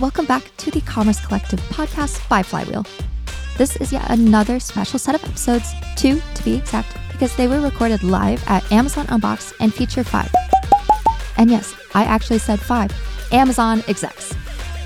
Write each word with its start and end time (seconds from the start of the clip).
welcome 0.00 0.24
back 0.24 0.50
to 0.56 0.70
the 0.70 0.80
Commerce 0.80 1.20
Collective 1.26 1.60
podcast 1.68 2.26
by 2.26 2.42
Flywheel. 2.42 2.86
This 3.58 3.76
is 3.76 3.92
yet 3.92 4.08
another 4.08 4.58
special 4.58 4.98
set 4.98 5.14
of 5.14 5.22
episodes, 5.22 5.74
two 5.94 6.22
to 6.36 6.42
be 6.42 6.54
exact, 6.54 6.96
because 7.12 7.36
they 7.36 7.46
were 7.46 7.60
recorded 7.60 8.02
live 8.02 8.42
at 8.46 8.72
Amazon 8.72 9.06
Unbox 9.08 9.52
and 9.60 9.74
feature 9.74 10.02
five. 10.02 10.32
And 11.36 11.50
yes, 11.50 11.74
I 11.94 12.04
actually 12.04 12.38
said 12.38 12.60
five 12.60 12.90
Amazon 13.30 13.84
execs. 13.88 14.32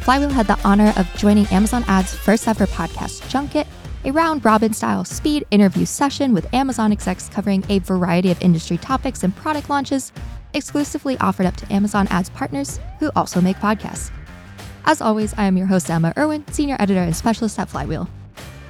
Flywheel 0.00 0.30
had 0.30 0.48
the 0.48 0.58
honor 0.64 0.92
of 0.96 1.08
joining 1.14 1.46
Amazon 1.46 1.84
Ads' 1.86 2.12
first 2.12 2.48
ever 2.48 2.66
podcast 2.66 3.28
junket, 3.28 3.68
a 4.04 4.10
round 4.10 4.44
robin 4.44 4.72
style 4.72 5.04
speed 5.04 5.46
interview 5.52 5.84
session 5.84 6.34
with 6.34 6.52
Amazon 6.52 6.90
execs 6.90 7.28
covering 7.28 7.64
a 7.68 7.78
variety 7.78 8.32
of 8.32 8.42
industry 8.42 8.78
topics 8.78 9.22
and 9.22 9.36
product 9.36 9.70
launches, 9.70 10.10
exclusively 10.54 11.16
offered 11.18 11.46
up 11.46 11.54
to 11.54 11.72
Amazon 11.72 12.08
Ads 12.10 12.30
partners 12.30 12.80
who 12.98 13.12
also 13.14 13.40
make 13.40 13.58
podcasts. 13.58 14.10
As 14.86 15.00
always, 15.00 15.32
I 15.34 15.44
am 15.46 15.56
your 15.56 15.66
host, 15.66 15.90
Emma 15.90 16.12
Irwin, 16.16 16.44
Senior 16.52 16.76
Editor 16.78 17.00
and 17.00 17.16
Specialist 17.16 17.58
at 17.58 17.68
Flywheel. 17.68 18.08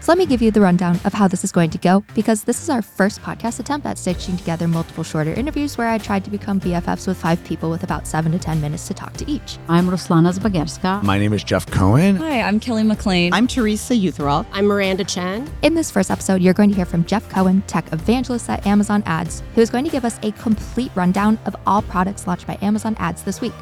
So 0.04 0.12
let 0.12 0.18
me 0.18 0.26
give 0.26 0.42
you 0.42 0.50
the 0.50 0.60
rundown 0.60 1.00
of 1.06 1.14
how 1.14 1.28
this 1.28 1.44
is 1.44 1.50
going 1.50 1.70
to 1.70 1.78
go 1.78 2.04
because 2.14 2.44
this 2.44 2.62
is 2.62 2.68
our 2.68 2.82
first 2.82 3.22
podcast 3.22 3.58
attempt 3.58 3.86
at 3.86 3.96
stitching 3.96 4.36
together 4.36 4.68
multiple 4.68 5.02
shorter 5.02 5.32
interviews 5.32 5.78
where 5.78 5.88
I 5.88 5.96
tried 5.96 6.24
to 6.24 6.30
become 6.30 6.60
BFFs 6.60 7.08
with 7.08 7.16
five 7.16 7.42
people 7.42 7.70
with 7.70 7.84
about 7.84 8.06
seven 8.06 8.30
to 8.32 8.38
10 8.38 8.60
minutes 8.60 8.86
to 8.88 8.94
talk 8.94 9.14
to 9.14 9.30
each. 9.30 9.56
I'm 9.66 9.88
Ruslana 9.88 10.38
Zbagerska. 10.38 11.02
My 11.02 11.18
name 11.18 11.32
is 11.32 11.42
Jeff 11.42 11.64
Cohen. 11.70 12.16
Hi, 12.16 12.42
I'm 12.42 12.60
Kelly 12.60 12.82
McLean. 12.82 13.32
I'm 13.32 13.46
Teresa 13.46 13.94
Uthurralt. 13.94 14.44
I'm 14.52 14.66
Miranda 14.66 15.04
Chan. 15.04 15.50
In 15.62 15.72
this 15.72 15.90
first 15.90 16.10
episode, 16.10 16.42
you're 16.42 16.52
going 16.52 16.68
to 16.68 16.76
hear 16.76 16.84
from 16.84 17.06
Jeff 17.06 17.26
Cohen, 17.30 17.62
tech 17.62 17.90
evangelist 17.90 18.50
at 18.50 18.66
Amazon 18.66 19.02
Ads, 19.06 19.42
who 19.54 19.62
is 19.62 19.70
going 19.70 19.84
to 19.86 19.90
give 19.90 20.04
us 20.04 20.18
a 20.22 20.32
complete 20.32 20.92
rundown 20.94 21.38
of 21.46 21.56
all 21.66 21.80
products 21.80 22.26
launched 22.26 22.46
by 22.46 22.58
Amazon 22.60 22.94
Ads 22.98 23.22
this 23.22 23.40
week. 23.40 23.54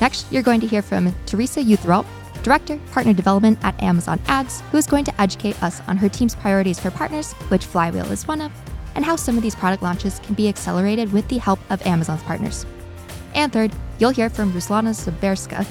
Next, 0.00 0.30
you're 0.30 0.42
going 0.42 0.60
to 0.60 0.66
hear 0.66 0.82
from 0.82 1.14
Teresa 1.24 1.60
Uthurralt, 1.60 2.06
Director, 2.42 2.78
Partner 2.92 3.12
Development 3.12 3.58
at 3.62 3.82
Amazon 3.82 4.20
Ads, 4.26 4.60
who 4.70 4.76
is 4.78 4.86
going 4.86 5.04
to 5.04 5.20
educate 5.20 5.60
us 5.62 5.80
on 5.88 5.96
her 5.96 6.08
team's 6.08 6.34
priorities 6.34 6.78
for 6.78 6.90
partners, 6.90 7.32
which 7.48 7.64
Flywheel 7.64 8.12
is 8.12 8.28
one 8.28 8.40
of, 8.40 8.52
and 8.94 9.04
how 9.04 9.16
some 9.16 9.36
of 9.36 9.42
these 9.42 9.54
product 9.54 9.82
launches 9.82 10.20
can 10.20 10.34
be 10.34 10.48
accelerated 10.48 11.12
with 11.12 11.26
the 11.28 11.38
help 11.38 11.58
of 11.70 11.84
Amazon's 11.86 12.22
partners. 12.22 12.66
And 13.34 13.52
third, 13.52 13.72
you'll 13.98 14.10
hear 14.10 14.30
from 14.30 14.52
Ruslana 14.52 14.94
Zbagerska, 14.94 15.66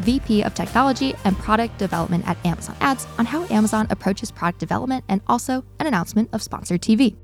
VP 0.00 0.42
of 0.42 0.54
Technology 0.54 1.14
and 1.24 1.36
Product 1.38 1.76
Development 1.78 2.26
at 2.26 2.44
Amazon 2.44 2.76
Ads, 2.80 3.06
on 3.18 3.26
how 3.26 3.44
Amazon 3.44 3.86
approaches 3.90 4.30
product 4.30 4.58
development 4.58 5.04
and 5.08 5.20
also 5.26 5.64
an 5.78 5.86
announcement 5.86 6.28
of 6.32 6.42
sponsored 6.42 6.80
TV. 6.80 7.16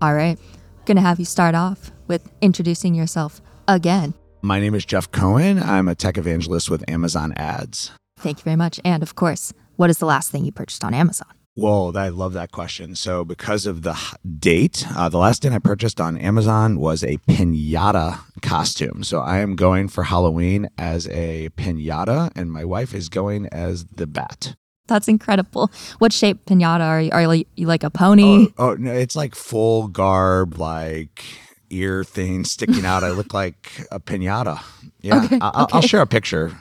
All 0.00 0.14
right, 0.14 0.38
gonna 0.86 1.02
have 1.02 1.18
you 1.18 1.26
start 1.26 1.54
off 1.54 1.90
with 2.06 2.30
introducing 2.40 2.94
yourself 2.94 3.42
again. 3.68 4.14
My 4.42 4.58
name 4.58 4.74
is 4.74 4.86
Jeff 4.86 5.10
Cohen. 5.10 5.62
I'm 5.62 5.86
a 5.86 5.94
tech 5.94 6.16
evangelist 6.16 6.70
with 6.70 6.88
Amazon 6.88 7.34
Ads. 7.36 7.90
Thank 8.18 8.38
you 8.38 8.44
very 8.44 8.56
much. 8.56 8.80
And 8.84 9.02
of 9.02 9.14
course, 9.14 9.52
what 9.76 9.90
is 9.90 9.98
the 9.98 10.06
last 10.06 10.30
thing 10.30 10.46
you 10.46 10.52
purchased 10.52 10.82
on 10.82 10.94
Amazon? 10.94 11.28
Whoa, 11.56 11.92
I 11.94 12.08
love 12.08 12.32
that 12.32 12.50
question. 12.50 12.94
So, 12.94 13.22
because 13.22 13.66
of 13.66 13.82
the 13.82 13.98
date, 14.38 14.86
uh, 14.96 15.10
the 15.10 15.18
last 15.18 15.42
thing 15.42 15.52
I 15.52 15.58
purchased 15.58 16.00
on 16.00 16.16
Amazon 16.16 16.78
was 16.78 17.04
a 17.04 17.18
pinata 17.28 18.20
costume. 18.40 19.02
So, 19.04 19.20
I 19.20 19.40
am 19.40 19.56
going 19.56 19.88
for 19.88 20.04
Halloween 20.04 20.70
as 20.78 21.06
a 21.08 21.50
pinata, 21.50 22.30
and 22.34 22.50
my 22.50 22.64
wife 22.64 22.94
is 22.94 23.10
going 23.10 23.46
as 23.48 23.84
the 23.86 24.06
bat. 24.06 24.54
That's 24.86 25.06
incredible. 25.06 25.70
What 25.98 26.14
shape 26.14 26.46
pinata 26.46 26.80
are 26.80 27.00
you? 27.02 27.10
Are 27.12 27.34
you 27.34 27.66
like 27.66 27.84
a 27.84 27.90
pony? 27.90 28.46
Oh, 28.56 28.70
oh 28.70 28.74
no, 28.74 28.92
it's 28.92 29.16
like 29.16 29.34
full 29.34 29.88
garb, 29.88 30.56
like 30.58 31.24
ear 31.70 32.04
thing 32.04 32.44
sticking 32.44 32.84
out. 32.84 33.02
I 33.04 33.10
look 33.20 33.32
like 33.34 33.86
a 33.90 33.98
pinata. 34.00 34.62
Yeah, 35.00 35.24
Okay, 35.24 35.38
I- 35.40 35.50
I'll, 35.54 35.64
okay. 35.64 35.76
I'll 35.76 35.82
share 35.82 36.02
a 36.02 36.06
picture. 36.06 36.52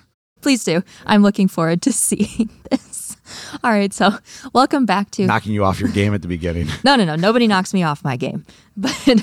Please 0.42 0.64
do. 0.64 0.82
I'm 1.06 1.22
looking 1.22 1.48
forward 1.50 1.82
to 1.84 1.92
seeing 2.08 2.50
this. 2.72 2.89
All 3.64 3.72
right, 3.72 3.94
so 3.94 4.12
welcome 4.54 4.86
back 4.86 5.12
to 5.12 5.26
Knocking 5.26 5.54
you 5.54 5.64
off 5.64 5.80
your 5.80 5.90
game 5.90 6.14
at 6.14 6.22
the 6.22 6.28
beginning. 6.28 6.68
No, 6.84 6.96
no, 6.96 7.04
no. 7.04 7.16
Nobody 7.16 7.46
knocks 7.46 7.74
me 7.74 7.84
off 7.84 8.04
my 8.04 8.16
game. 8.18 8.46
But 8.80 9.22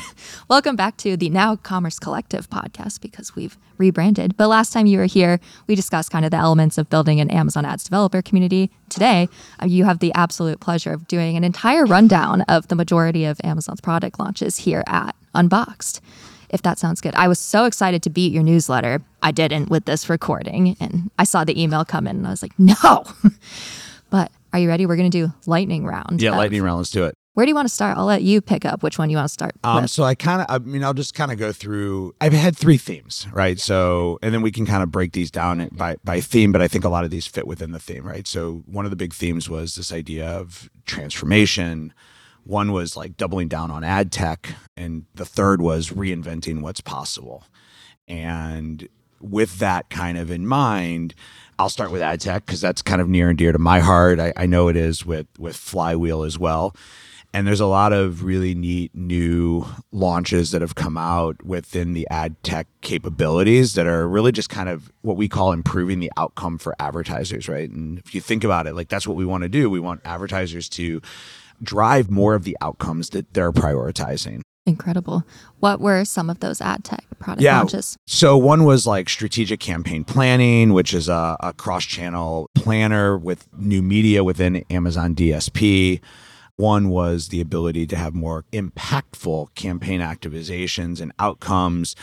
welcome 0.49 0.77
back 0.77 0.99
to 0.99 1.17
the 1.17 1.31
Now 1.31 1.57
Commerce 1.57 1.99
Collective 1.99 2.51
podcast 2.51 3.01
because 3.01 3.35
we've 3.35 3.57
rebranded. 3.79 4.37
But 4.37 4.49
last 4.49 4.71
time 4.73 4.85
you 4.85 4.99
were 4.99 5.07
here, 5.07 5.41
we 5.67 5.75
discussed 5.75 6.11
kind 6.11 6.27
of 6.27 6.31
the 6.31 6.37
elements 6.37 6.77
of 6.77 6.91
building 6.91 7.21
an 7.21 7.31
Amazon 7.31 7.65
Ads 7.65 7.85
developer 7.85 8.21
community. 8.21 8.71
Today, 8.91 9.31
uh, 9.63 9.67
you 9.67 9.85
have 9.85 10.01
the 10.01 10.13
absolute 10.15 10.61
pleasure 10.61 10.93
of 10.93 11.09
doing 11.09 11.39
an 11.39 11.45
entire 11.45 11.87
rundown 11.87 12.43
of 12.43 12.69
the 12.69 12.75
majority 12.75 13.25
of 13.25 13.41
Amazon's 13.45 13.81
product 13.81 14.19
launches 14.19 14.59
here 14.59 14.85
at 14.87 15.17
Unboxed. 15.35 16.03
If 16.51 16.61
that 16.63 16.79
sounds 16.79 17.01
good. 17.01 17.15
I 17.15 17.27
was 17.27 17.39
so 17.39 17.65
excited 17.65 18.03
to 18.03 18.11
beat 18.11 18.33
your 18.33 18.43
newsletter. 18.43 19.03
I 19.23 19.31
didn't 19.33 19.71
with 19.71 19.87
this 19.87 20.09
recording. 20.11 20.77
And 20.81 21.11
I 21.19 21.25
saw 21.25 21.45
the 21.45 21.61
email 21.61 21.85
come 21.85 22.07
in 22.07 22.17
and 22.17 22.27
I 22.27 22.31
was 22.31 22.43
like, 22.43 22.57
no. 22.59 23.05
Are 24.53 24.59
you 24.59 24.69
ready? 24.69 24.87
We're 24.87 24.97
going 24.97 25.11
to 25.11 25.27
do 25.27 25.33
lightning 25.47 25.85
round. 25.85 26.21
Yeah, 26.23 26.31
of- 26.31 26.37
lightning 26.37 26.63
round. 26.63 26.79
Let's 26.79 26.91
do 26.91 27.05
it. 27.05 27.15
where 27.35 27.45
do 27.45 27.51
you 27.51 27.55
want 27.55 27.69
to 27.69 27.75
start? 27.75 27.99
I'll 27.99 28.07
let 28.07 28.23
you 28.23 28.41
pick 28.41 28.65
up 28.65 28.83
which 28.83 28.99
one 28.99 29.11
you 29.11 29.17
want 29.19 29.29
to 29.29 29.33
start 29.33 29.53
Um, 29.63 29.83
with. 29.83 29.91
so 29.91 30.05
I 30.05 30.15
kind 30.15 30.41
of, 30.41 30.47
I 30.49 30.59
mean, 30.59 30.83
I'll 30.83 30.95
just 30.95 31.15
kind 31.15 31.31
of 31.31 31.37
go 31.39 31.53
through. 31.53 32.15
I've 32.21 32.33
had 32.33 32.57
three 32.57 32.79
themes, 32.79 33.27
right? 33.33 33.59
So, 33.61 34.19
and 34.23 34.33
then 34.33 34.41
we 34.41 34.51
can 34.51 34.65
kind 34.65 34.83
of 34.83 34.91
break 34.91 35.13
these 35.13 35.31
down 35.31 35.69
by 35.73 35.97
by 36.05 36.21
theme. 36.21 36.51
But 36.53 36.63
I 36.63 36.69
think 36.69 36.85
a 36.85 36.89
lot 36.89 37.05
of 37.05 37.11
these 37.11 37.27
fit 37.27 37.47
within 37.47 37.73
the 37.73 37.79
theme, 37.79 38.07
right? 38.07 38.27
So 38.27 38.63
one 38.67 38.87
of 38.87 38.91
the 38.91 38.97
big 38.97 39.13
themes 39.13 39.51
was 39.51 39.75
this 39.75 39.93
idea 39.93 40.27
of 40.27 40.71
transformation. 40.87 41.93
One 42.45 42.73
was 42.73 42.97
like 42.97 43.17
doubling 43.17 43.49
down 43.49 43.71
on 43.71 43.83
ad 43.85 44.13
tech, 44.13 44.55
and 44.77 45.05
the 45.15 45.25
third 45.27 45.61
was 45.61 45.91
reinventing 45.91 46.63
what's 46.63 46.81
possible. 46.81 47.45
And 48.09 48.89
with 49.21 49.59
that 49.59 49.91
kind 49.91 50.17
of 50.19 50.31
in 50.31 50.47
mind, 50.47 51.15
I'll 51.59 51.69
start 51.69 51.91
with 51.91 52.03
ad 52.03 52.21
tech 52.21 52.47
because 52.47 52.61
that's 52.61 52.83
kind 52.83 53.01
of 53.01 53.09
near 53.09 53.29
and 53.29 53.39
dear 53.39 53.53
to 53.53 53.59
my 53.59 53.81
heart. 53.81 54.21
I, 54.21 54.33
I 54.37 54.47
know 54.47 54.69
it 54.69 54.77
is 54.77 55.07
with 55.07 55.27
with 55.39 55.57
Flywheel 55.57 56.23
as 56.23 56.39
well. 56.39 56.75
And 57.33 57.47
there's 57.47 57.61
a 57.61 57.67
lot 57.67 57.93
of 57.93 58.25
really 58.25 58.55
neat 58.55 58.95
new 58.95 59.67
launches 59.93 60.53
that 60.53 60.63
have 60.63 60.75
come 60.75 60.97
out 60.97 61.45
within 61.45 61.93
the 61.93 62.07
ad 62.11 62.43
tech 62.43 62.67
capabilities 62.81 63.75
that 63.75 63.87
are 63.87 64.09
really 64.09 64.33
just 64.33 64.49
kind 64.49 64.71
of 64.71 64.91
what 65.03 65.19
we 65.19 65.29
call 65.29 65.53
improving 65.53 66.01
the 66.01 66.11
outcome 66.17 66.57
for 66.57 66.75
advertisers, 66.79 67.47
right? 67.47 67.69
And 67.69 67.99
if 67.99 68.15
you 68.15 68.23
think 68.23 68.43
about 68.43 68.67
it, 68.67 68.75
like 68.75 68.89
that's 68.89 69.07
what 69.07 69.19
we 69.19 69.27
want 69.27 69.43
to 69.43 69.51
do. 69.51 69.69
We 69.69 69.81
want 69.81 70.01
advertisers 70.05 70.69
to 70.71 71.03
drive 71.63 72.11
more 72.11 72.35
of 72.35 72.45
the 72.45 72.57
outcomes 72.63 73.11
that 73.11 73.35
they're 73.35 73.53
prioritizing. 73.53 74.41
Incredible. 74.67 75.23
What 75.61 75.81
were 75.81 76.05
some 76.05 76.29
of 76.29 76.41
those 76.41 76.61
ad 76.61 76.83
tech 76.85 77.05
product 77.21 77.41
Yeah. 77.43 77.59
launches? 77.61 77.97
So 78.07 78.37
one 78.37 78.65
was 78.65 78.85
like 78.87 79.09
strategic 79.09 79.61
campaign 79.61 80.03
planning, 80.05 80.73
which 80.73 80.93
is 80.93 81.09
a, 81.09 81.37
a 81.41 81.53
cross-channel 81.53 82.51
planner 82.55 83.17
with 83.17 83.47
new 83.57 83.81
media 83.81 84.25
within 84.25 84.65
Amazon 84.69 85.15
DSP. 85.15 86.01
One 86.57 86.89
was 86.89 87.29
the 87.29 87.41
ability 87.41 87.87
to 87.89 87.97
have 87.97 88.13
more 88.15 88.45
impactful 88.53 89.55
campaign 89.55 90.01
activations 90.01 91.01
and 91.01 91.13
outcomes, 91.21 91.95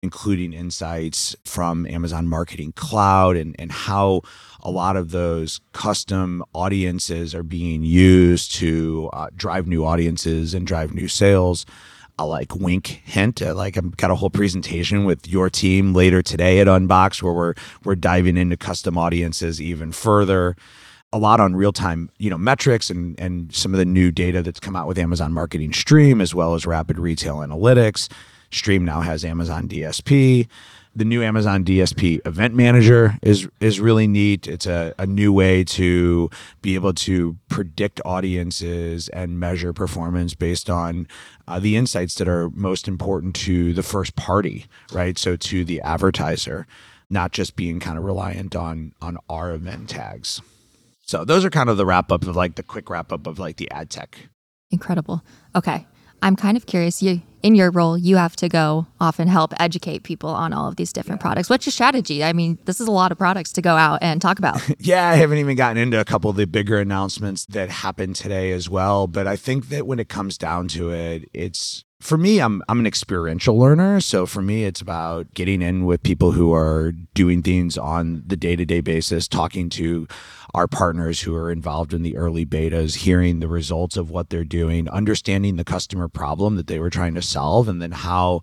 including 0.00 0.52
insights 0.52 1.34
from 1.44 1.86
Amazon 1.86 2.28
Marketing 2.28 2.72
Cloud 2.72 3.36
and, 3.36 3.56
and 3.58 3.72
how 3.72 4.20
a 4.62 4.70
lot 4.70 4.96
of 4.96 5.10
those 5.10 5.60
custom 5.72 6.44
audiences 6.54 7.34
are 7.34 7.42
being 7.42 7.82
used 7.82 8.54
to 8.56 9.10
uh, 9.12 9.28
drive 9.34 9.66
new 9.66 9.84
audiences 9.84 10.54
and 10.54 10.66
drive 10.68 10.94
new 10.94 11.08
sales. 11.08 11.66
I 12.18 12.24
like 12.24 12.54
wink 12.54 13.02
hint. 13.04 13.42
I 13.42 13.52
like 13.52 13.76
I've 13.76 13.96
got 13.96 14.10
a 14.10 14.14
whole 14.14 14.30
presentation 14.30 15.04
with 15.04 15.26
your 15.26 15.48
team 15.48 15.94
later 15.94 16.22
today 16.22 16.60
at 16.60 16.66
Unbox 16.66 17.22
where 17.22 17.32
we're 17.32 17.54
we're 17.84 17.94
diving 17.94 18.36
into 18.36 18.56
custom 18.56 18.98
audiences 18.98 19.60
even 19.60 19.92
further. 19.92 20.56
A 21.14 21.18
lot 21.18 21.40
on 21.40 21.54
real 21.54 21.72
time, 21.72 22.10
you 22.18 22.30
know, 22.30 22.38
metrics 22.38 22.90
and 22.90 23.18
and 23.18 23.54
some 23.54 23.72
of 23.74 23.78
the 23.78 23.84
new 23.84 24.10
data 24.10 24.42
that's 24.42 24.60
come 24.60 24.76
out 24.76 24.86
with 24.86 24.98
Amazon 24.98 25.32
Marketing 25.32 25.72
Stream 25.72 26.20
as 26.20 26.34
well 26.34 26.54
as 26.54 26.66
Rapid 26.66 26.98
Retail 26.98 27.38
Analytics. 27.38 28.10
Stream 28.50 28.84
now 28.84 29.00
has 29.00 29.24
Amazon 29.24 29.66
DSP. 29.66 30.46
The 30.94 31.06
new 31.06 31.22
Amazon 31.22 31.64
DSP 31.64 32.26
Event 32.26 32.54
Manager 32.54 33.18
is 33.22 33.48
is 33.60 33.80
really 33.80 34.06
neat. 34.06 34.46
It's 34.46 34.66
a, 34.66 34.94
a 34.98 35.06
new 35.06 35.32
way 35.32 35.64
to 35.64 36.28
be 36.60 36.74
able 36.74 36.92
to 36.94 37.38
predict 37.48 38.00
audiences 38.04 39.08
and 39.08 39.40
measure 39.40 39.72
performance 39.72 40.34
based 40.34 40.68
on 40.68 41.08
uh, 41.48 41.58
the 41.58 41.76
insights 41.76 42.16
that 42.16 42.28
are 42.28 42.50
most 42.50 42.88
important 42.88 43.34
to 43.36 43.72
the 43.72 43.82
first 43.82 44.16
party, 44.16 44.66
right? 44.92 45.16
So 45.16 45.34
to 45.36 45.64
the 45.64 45.80
advertiser, 45.80 46.66
not 47.08 47.32
just 47.32 47.56
being 47.56 47.80
kind 47.80 47.96
of 47.96 48.04
reliant 48.04 48.54
on 48.54 48.92
on 49.00 49.16
our 49.30 49.52
event 49.52 49.88
tags. 49.88 50.42
So 51.06 51.24
those 51.24 51.44
are 51.44 51.50
kind 51.50 51.70
of 51.70 51.78
the 51.78 51.86
wrap 51.86 52.12
up 52.12 52.26
of 52.26 52.36
like 52.36 52.56
the 52.56 52.62
quick 52.62 52.90
wrap 52.90 53.12
up 53.12 53.26
of 53.26 53.38
like 53.38 53.56
the 53.56 53.70
ad 53.70 53.88
tech. 53.88 54.18
Incredible. 54.70 55.22
Okay. 55.54 55.86
I'm 56.22 56.36
kind 56.36 56.56
of 56.56 56.66
curious. 56.66 57.02
You 57.02 57.20
in 57.42 57.56
your 57.56 57.70
role, 57.70 57.98
you 57.98 58.16
have 58.16 58.36
to 58.36 58.48
go 58.48 58.86
often 59.00 59.26
help 59.26 59.52
educate 59.58 60.04
people 60.04 60.30
on 60.30 60.52
all 60.52 60.68
of 60.68 60.76
these 60.76 60.92
different 60.92 61.20
yeah. 61.20 61.22
products. 61.22 61.50
What's 61.50 61.66
your 61.66 61.72
strategy? 61.72 62.22
I 62.22 62.32
mean, 62.32 62.58
this 62.64 62.80
is 62.80 62.86
a 62.86 62.92
lot 62.92 63.12
of 63.12 63.18
products 63.18 63.52
to 63.54 63.62
go 63.62 63.76
out 63.76 63.98
and 64.00 64.22
talk 64.22 64.38
about. 64.38 64.60
yeah, 64.78 65.08
I 65.08 65.16
haven't 65.16 65.38
even 65.38 65.56
gotten 65.56 65.76
into 65.76 66.00
a 66.00 66.04
couple 66.04 66.30
of 66.30 66.36
the 66.36 66.46
bigger 66.46 66.78
announcements 66.78 67.44
that 67.46 67.68
happened 67.68 68.16
today 68.16 68.52
as 68.52 68.70
well. 68.70 69.08
But 69.08 69.26
I 69.26 69.36
think 69.36 69.68
that 69.70 69.86
when 69.86 69.98
it 69.98 70.08
comes 70.08 70.38
down 70.38 70.68
to 70.68 70.90
it, 70.90 71.28
it's 71.34 71.84
for 72.02 72.18
me, 72.18 72.40
I'm 72.40 72.62
I'm 72.68 72.80
an 72.80 72.86
experiential 72.86 73.56
learner. 73.56 74.00
So 74.00 74.26
for 74.26 74.42
me, 74.42 74.64
it's 74.64 74.80
about 74.80 75.32
getting 75.34 75.62
in 75.62 75.84
with 75.84 76.02
people 76.02 76.32
who 76.32 76.52
are 76.52 76.90
doing 77.14 77.42
things 77.42 77.78
on 77.78 78.24
the 78.26 78.36
day 78.36 78.56
to 78.56 78.64
day 78.64 78.80
basis, 78.80 79.28
talking 79.28 79.68
to 79.70 80.08
our 80.52 80.66
partners 80.66 81.20
who 81.20 81.34
are 81.36 81.50
involved 81.50 81.94
in 81.94 82.02
the 82.02 82.16
early 82.16 82.44
betas, 82.44 82.96
hearing 82.96 83.38
the 83.38 83.46
results 83.46 83.96
of 83.96 84.10
what 84.10 84.30
they're 84.30 84.42
doing, 84.42 84.88
understanding 84.88 85.54
the 85.54 85.64
customer 85.64 86.08
problem 86.08 86.56
that 86.56 86.66
they 86.66 86.80
were 86.80 86.90
trying 86.90 87.14
to 87.14 87.22
solve, 87.22 87.68
and 87.68 87.80
then 87.80 87.92
how 87.92 88.40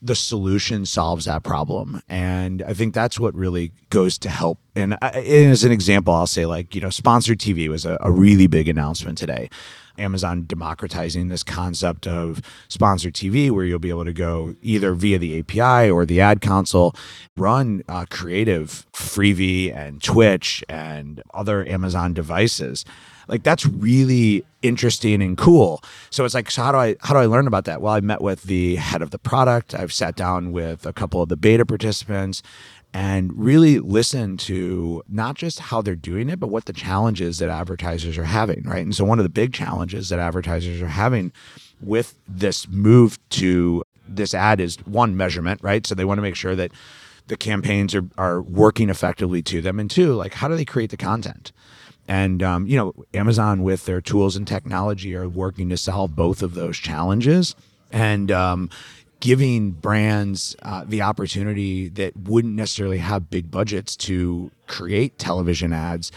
the 0.00 0.14
solution 0.14 0.86
solves 0.86 1.26
that 1.26 1.42
problem. 1.42 2.02
And 2.08 2.62
I 2.62 2.72
think 2.72 2.94
that's 2.94 3.20
what 3.20 3.34
really 3.34 3.72
goes 3.90 4.18
to 4.18 4.30
help. 4.30 4.58
And, 4.74 4.94
I, 5.02 5.08
and 5.08 5.52
as 5.52 5.64
an 5.64 5.72
example, 5.72 6.14
I'll 6.14 6.26
say 6.26 6.46
like 6.46 6.74
you 6.74 6.80
know, 6.80 6.90
sponsored 6.90 7.40
TV 7.40 7.68
was 7.68 7.84
a, 7.84 7.98
a 8.00 8.10
really 8.10 8.46
big 8.46 8.68
announcement 8.68 9.18
today. 9.18 9.50
Amazon 9.98 10.44
democratizing 10.46 11.28
this 11.28 11.42
concept 11.42 12.06
of 12.06 12.42
sponsored 12.68 13.14
TV, 13.14 13.50
where 13.50 13.64
you'll 13.64 13.78
be 13.78 13.90
able 13.90 14.04
to 14.04 14.12
go 14.12 14.54
either 14.62 14.94
via 14.94 15.18
the 15.18 15.38
API 15.38 15.90
or 15.90 16.06
the 16.06 16.20
ad 16.20 16.40
console, 16.40 16.94
run 17.36 17.82
uh, 17.88 18.06
creative 18.10 18.86
Freevee 18.92 19.74
and 19.74 20.02
Twitch 20.02 20.64
and 20.68 21.22
other 21.34 21.66
Amazon 21.68 22.12
devices. 22.12 22.84
Like 23.28 23.42
that's 23.42 23.66
really 23.66 24.44
interesting 24.62 25.22
and 25.22 25.36
cool. 25.36 25.82
So 26.10 26.24
it's 26.24 26.34
like, 26.34 26.50
so 26.50 26.62
how 26.62 26.72
do 26.72 26.78
I 26.78 26.96
how 27.00 27.14
do 27.14 27.20
I 27.20 27.26
learn 27.26 27.46
about 27.46 27.64
that? 27.64 27.80
Well, 27.80 27.92
I 27.92 28.00
met 28.00 28.20
with 28.20 28.44
the 28.44 28.76
head 28.76 29.02
of 29.02 29.10
the 29.10 29.18
product. 29.18 29.74
I've 29.74 29.92
sat 29.92 30.16
down 30.16 30.52
with 30.52 30.86
a 30.86 30.92
couple 30.92 31.22
of 31.22 31.28
the 31.28 31.36
beta 31.36 31.66
participants 31.66 32.42
and 32.96 33.30
really 33.36 33.78
listen 33.78 34.38
to 34.38 35.02
not 35.06 35.34
just 35.34 35.58
how 35.58 35.82
they're 35.82 35.94
doing 35.94 36.30
it, 36.30 36.40
but 36.40 36.46
what 36.46 36.64
the 36.64 36.72
challenges 36.72 37.36
that 37.36 37.50
advertisers 37.50 38.16
are 38.16 38.24
having, 38.24 38.62
right? 38.62 38.82
And 38.82 38.94
so 38.94 39.04
one 39.04 39.18
of 39.18 39.22
the 39.22 39.28
big 39.28 39.52
challenges 39.52 40.08
that 40.08 40.18
advertisers 40.18 40.80
are 40.80 40.88
having 40.88 41.30
with 41.82 42.14
this 42.26 42.66
move 42.68 43.18
to 43.28 43.84
this 44.08 44.32
ad 44.32 44.60
is 44.60 44.78
one 44.86 45.14
measurement, 45.14 45.60
right? 45.62 45.86
So 45.86 45.94
they 45.94 46.06
want 46.06 46.16
to 46.16 46.22
make 46.22 46.36
sure 46.36 46.56
that 46.56 46.72
the 47.26 47.36
campaigns 47.36 47.94
are, 47.94 48.06
are 48.16 48.40
working 48.40 48.88
effectively 48.88 49.42
to 49.42 49.60
them. 49.60 49.78
And 49.78 49.90
two, 49.90 50.14
like 50.14 50.32
how 50.32 50.48
do 50.48 50.56
they 50.56 50.64
create 50.64 50.88
the 50.88 50.96
content? 50.96 51.52
And 52.08 52.42
um, 52.42 52.66
you 52.66 52.78
know, 52.78 52.94
Amazon 53.12 53.62
with 53.62 53.84
their 53.84 54.00
tools 54.00 54.36
and 54.36 54.48
technology 54.48 55.14
are 55.14 55.28
working 55.28 55.68
to 55.68 55.76
solve 55.76 56.16
both 56.16 56.42
of 56.42 56.54
those 56.54 56.78
challenges. 56.78 57.54
And 57.92 58.30
um, 58.30 58.70
giving 59.20 59.72
brands 59.72 60.56
uh, 60.62 60.84
the 60.86 61.02
opportunity 61.02 61.88
that 61.88 62.16
wouldn't 62.16 62.54
necessarily 62.54 62.98
have 62.98 63.30
big 63.30 63.50
budgets 63.50 63.96
to 63.96 64.50
create 64.66 65.18
television 65.18 65.72
ads 65.72 66.12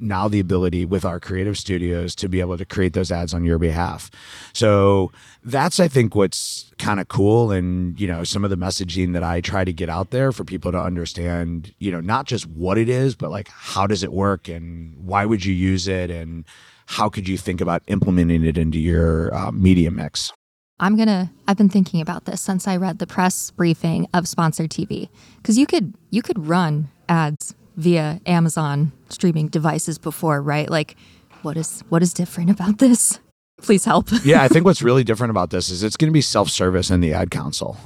now 0.00 0.28
the 0.28 0.40
ability 0.40 0.84
with 0.84 1.04
our 1.04 1.20
creative 1.20 1.56
studios 1.56 2.14
to 2.16 2.28
be 2.28 2.40
able 2.40 2.58
to 2.58 2.64
create 2.64 2.92
those 2.92 3.12
ads 3.12 3.32
on 3.32 3.44
your 3.44 3.58
behalf. 3.58 4.10
So 4.52 5.12
that's 5.44 5.78
i 5.78 5.86
think 5.86 6.14
what's 6.14 6.72
kind 6.78 6.98
of 6.98 7.08
cool 7.08 7.50
and 7.50 8.00
you 8.00 8.06
know 8.06 8.24
some 8.24 8.44
of 8.44 8.50
the 8.50 8.56
messaging 8.56 9.12
that 9.12 9.22
i 9.22 9.40
try 9.40 9.62
to 9.62 9.72
get 9.72 9.90
out 9.90 10.10
there 10.10 10.32
for 10.32 10.42
people 10.42 10.72
to 10.72 10.80
understand 10.80 11.74
you 11.78 11.92
know 11.92 12.00
not 12.00 12.24
just 12.24 12.46
what 12.46 12.78
it 12.78 12.88
is 12.88 13.14
but 13.14 13.30
like 13.30 13.48
how 13.48 13.86
does 13.86 14.02
it 14.02 14.12
work 14.12 14.48
and 14.48 14.96
why 14.96 15.26
would 15.26 15.44
you 15.44 15.52
use 15.52 15.86
it 15.86 16.10
and 16.10 16.46
how 16.86 17.10
could 17.10 17.28
you 17.28 17.36
think 17.36 17.60
about 17.60 17.82
implementing 17.88 18.44
it 18.44 18.56
into 18.56 18.78
your 18.78 19.34
uh, 19.34 19.52
media 19.52 19.90
mix 19.90 20.32
I'm 20.84 20.96
gonna 20.96 21.32
I've 21.48 21.56
been 21.56 21.70
thinking 21.70 22.02
about 22.02 22.26
this 22.26 22.42
since 22.42 22.68
I 22.68 22.76
read 22.76 22.98
the 22.98 23.06
press 23.06 23.50
briefing 23.52 24.06
of 24.12 24.28
sponsored 24.28 24.68
TV. 24.68 25.08
Because 25.38 25.56
you 25.56 25.66
could 25.66 25.94
you 26.10 26.20
could 26.20 26.46
run 26.46 26.90
ads 27.08 27.54
via 27.74 28.20
Amazon 28.26 28.92
streaming 29.08 29.48
devices 29.48 29.96
before, 29.96 30.42
right? 30.42 30.68
Like 30.68 30.96
what 31.40 31.56
is 31.56 31.82
what 31.88 32.02
is 32.02 32.12
different 32.12 32.50
about 32.50 32.80
this? 32.80 33.18
Please 33.62 33.86
help. 33.86 34.08
yeah, 34.26 34.42
I 34.42 34.48
think 34.48 34.66
what's 34.66 34.82
really 34.82 35.04
different 35.04 35.30
about 35.30 35.48
this 35.48 35.70
is 35.70 35.82
it's 35.82 35.96
gonna 35.96 36.12
be 36.12 36.20
self-service 36.20 36.90
in 36.90 37.00
the 37.00 37.14
ad 37.14 37.30
console. 37.30 37.78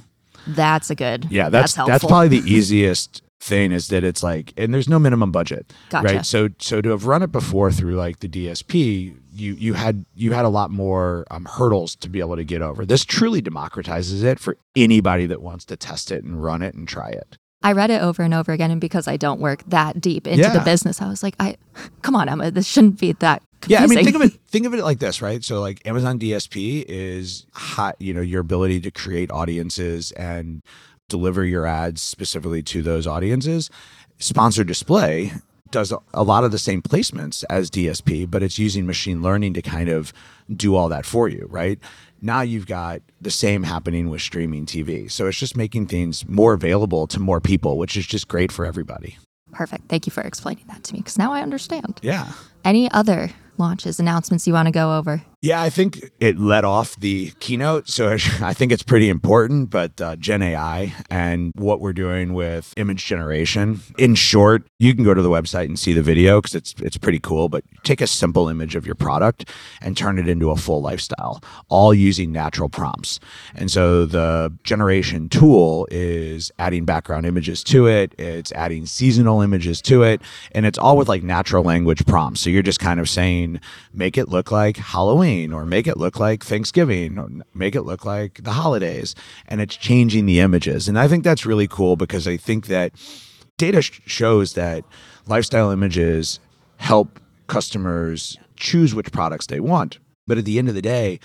That's 0.49 0.91
a 0.91 0.97
good. 0.97 1.29
Yeah, 1.31 1.51
that's 1.51 1.75
that's, 1.75 1.89
that's 1.89 2.05
probably 2.05 2.41
the 2.41 2.53
easiest 2.53 3.23
thing 3.41 3.73
is 3.73 3.89
that 3.89 4.05
it's 4.05 4.23
like 4.23 4.53
and 4.57 4.75
there's 4.75 4.89
no 4.89 4.99
minimum 4.99 5.33
budget. 5.33 5.73
Gotcha. 5.91 6.07
Right. 6.07 6.27
So 6.27 6.49
so 6.59 6.81
to 6.81 6.91
have 6.91 7.07
run 7.07 7.23
it 7.23 7.33
before 7.33 7.71
through 7.71 7.95
like 7.95 8.21
the 8.21 8.29
DSP, 8.29 9.17
you 9.33 9.55
you 9.55 9.75
had 9.75 10.05
you 10.15 10.33
had 10.33 10.45
a 10.45 10.49
lot 10.49 10.71
more 10.71 11.27
um, 11.31 11.45
hurdles 11.45 11.95
to 11.97 12.09
be 12.09 12.21
able 12.21 12.37
to 12.37 12.45
get 12.45 12.63
over. 12.63 12.85
This 12.85 13.05
truly 13.05 13.41
democratizes 13.41 14.23
it 14.25 14.39
for 14.39 14.57
anybody 14.77 15.27
that 15.27 15.43
wants 15.43 15.65
to 15.67 15.77
test 15.77 16.11
it 16.11 16.25
and 16.25 16.43
run 16.43 16.63
it 16.63 16.75
and 16.75 16.89
try 16.89 17.09
it. 17.09 17.39
I 17.63 17.73
read 17.73 17.91
it 17.91 18.01
over 18.03 18.23
and 18.23 18.35
over 18.35 18.53
again, 18.53 18.71
and 18.71 18.81
because 18.81 19.09
I 19.09 19.17
don't 19.17 19.41
work 19.41 19.65
that 19.67 20.01
deep 20.01 20.29
into 20.29 20.43
yeah. 20.43 20.53
the 20.53 20.61
business, 20.61 21.03
I 21.03 21.09
was 21.09 21.25
like, 21.25 21.35
"I, 21.41 21.57
come 22.03 22.15
on, 22.15 22.29
Emma, 22.29 22.51
this 22.53 22.67
shouldn't 22.67 23.01
be 23.01 23.13
that." 23.13 23.43
Confusing. 23.61 23.81
Yeah, 23.81 23.85
I 23.85 23.87
mean, 23.89 24.05
think 24.05 24.15
of 24.15 24.23
it. 24.23 24.41
Think 24.47 24.67
of 24.67 24.75
it 24.75 24.85
like 24.85 25.01
this, 25.01 25.21
right? 25.21 25.43
So, 25.43 25.61
like 25.61 25.85
Amazon 25.85 26.21
DSP 26.21 26.85
is 26.87 27.47
hot, 27.55 27.97
you 27.99 28.15
know, 28.15 28.21
your 28.21 28.41
ability 28.41 28.81
to 28.83 28.93
create 28.93 29.33
audiences 29.33 30.13
and 30.13 30.63
deliver 31.09 31.45
your 31.45 31.67
ads 31.67 32.03
specifically 32.03 32.63
to 32.65 32.83
those 32.83 33.07
audiences. 33.07 33.71
Sponsored 34.19 34.67
display 34.67 35.33
does 35.71 35.93
a 36.15 36.23
lot 36.23 36.45
of 36.45 36.51
the 36.51 36.59
same 36.59 36.81
placements 36.81 37.45
as 37.51 37.71
DSP, 37.71 38.31
but 38.31 38.43
it's 38.43 38.59
using 38.59 38.87
machine 38.87 39.23
learning 39.23 39.55
to 39.55 39.63
kind 39.63 39.89
of 39.89 40.13
do 40.55 40.75
all 40.75 40.89
that 40.89 41.05
for 41.05 41.29
you, 41.29 41.47
right? 41.51 41.79
Now 42.23 42.41
you've 42.41 42.67
got 42.67 43.03
the 43.21 43.31
same 43.31 43.63
happening 43.63 44.09
with 44.09 44.23
streaming 44.23 44.67
TV. 44.67 45.11
So 45.11 45.27
it's 45.27 45.39
just 45.39 45.57
making 45.57 45.87
things 45.87 46.27
more 46.27 46.53
available 46.55 47.07
to 47.09 47.21
more 47.21 47.41
people, 47.41 47.79
which 47.79 47.97
is 47.97 48.07
just 48.07 48.29
great 48.29 48.51
for 48.51 48.65
everybody. 48.65 49.19
Perfect. 49.53 49.89
Thank 49.89 50.07
you 50.07 50.11
for 50.11 50.23
explaining 50.23 50.65
that 50.69 50.85
to 50.85 50.93
me 50.95 51.01
because 51.01 51.19
now 51.19 51.33
I 51.33 51.43
understand. 51.43 52.01
Yeah. 52.03 52.33
Any 52.65 52.91
other 52.91 53.31
launches, 53.57 54.01
announcements 54.01 54.47
you 54.47 54.53
want 54.53 54.67
to 54.67 54.73
go 54.73 54.97
over? 54.97 55.23
Yeah, 55.41 55.63
I 55.63 55.71
think 55.71 56.11
it 56.19 56.37
led 56.37 56.65
off 56.65 56.97
the 56.97 57.31
keynote. 57.39 57.89
So 57.89 58.09
I 58.43 58.53
think 58.55 58.73
it's 58.73 58.83
pretty 58.83 59.09
important, 59.09 59.71
but 59.71 60.01
uh, 60.01 60.17
Gen 60.17 60.43
AI 60.43 60.93
and 61.11 61.53
what 61.55 61.81
we're 61.81 61.93
doing 61.93 62.35
with 62.35 62.75
image 62.77 63.07
generation. 63.07 63.81
In 63.99 64.17
short, 64.17 64.67
you 64.81 64.97
can 64.97 65.05
go 65.05 65.15
to 65.15 65.23
the 65.23 65.29
website 65.29 65.67
and 65.67 65.79
see 65.79 65.93
the 65.93 66.03
video 66.03 66.41
because 66.41 66.57
it's, 66.57 66.75
it's 66.81 66.99
pretty 66.99 67.21
cool, 67.21 67.49
but 67.49 67.63
take 67.85 68.01
a 68.01 68.09
simple 68.09 68.49
image 68.49 68.75
of 68.75 68.85
your 68.85 68.97
product 68.97 69.49
and 69.81 69.97
turn 69.97 70.19
it 70.19 70.29
into 70.29 70.51
a 70.51 70.57
full 70.57 70.83
lifestyle, 70.83 71.41
all 71.69 71.95
using 71.95 72.33
natural 72.33 72.69
prompts. 72.69 73.21
And 73.55 73.71
so 73.71 74.07
the 74.07 74.53
generation 74.65 75.29
tool 75.29 75.87
is 75.89 76.51
adding 76.59 76.85
background 76.85 77.27
images 77.27 77.63
to 77.65 77.87
it, 77.87 78.13
it's 78.19 78.51
adding 78.53 78.87
seasonal 78.87 79.41
images 79.41 79.81
to 79.83 80.03
it, 80.03 80.21
and 80.51 80.67
it's 80.67 80.79
all 80.79 80.97
with 80.97 81.09
like 81.09 81.23
natural 81.23 81.63
language 81.63 82.05
prompts. 82.07 82.41
So 82.41 82.51
you're 82.51 82.63
just 82.63 82.81
kind 82.81 82.99
of 82.99 83.09
saying, 83.09 83.61
make 83.93 84.19
it 84.19 84.29
look 84.29 84.51
like 84.51 84.77
Halloween 84.79 85.28
Halloween 85.29 85.53
or 85.53 85.67
make 85.67 85.87
it 85.87 85.97
look 85.99 86.19
like 86.19 86.45
Thanksgiving 86.45 87.19
or 87.19 87.29
make 87.55 87.75
it 87.75 87.83
look 87.83 88.05
like 88.05 88.43
the 88.43 88.53
holidays. 88.53 89.15
And 89.47 89.61
it's 89.61 89.77
changing 89.77 90.27
the 90.27 90.41
images. 90.41 90.89
And 90.89 90.99
I 90.99 91.09
think 91.09 91.25
that's 91.25 91.47
really 91.47 91.69
cool 91.69 91.97
because 91.97 92.27
I 92.27 92.37
think 92.37 92.67
that 92.67 92.93
data 93.59 93.83
sh- 93.83 94.01
shows 94.07 94.55
that 94.55 94.85
lifestyle 95.27 95.71
images 95.71 96.41
help 96.77 97.21
customers 97.47 98.39
choose 98.57 98.95
which 98.95 99.13
products 99.13 99.47
they 99.47 99.61
want. 99.61 99.99
But 100.27 100.39
at 100.39 100.45
the 100.45 100.59
end 100.59 100.69
of 100.69 100.75
the 100.75 100.83
day, 100.83 101.21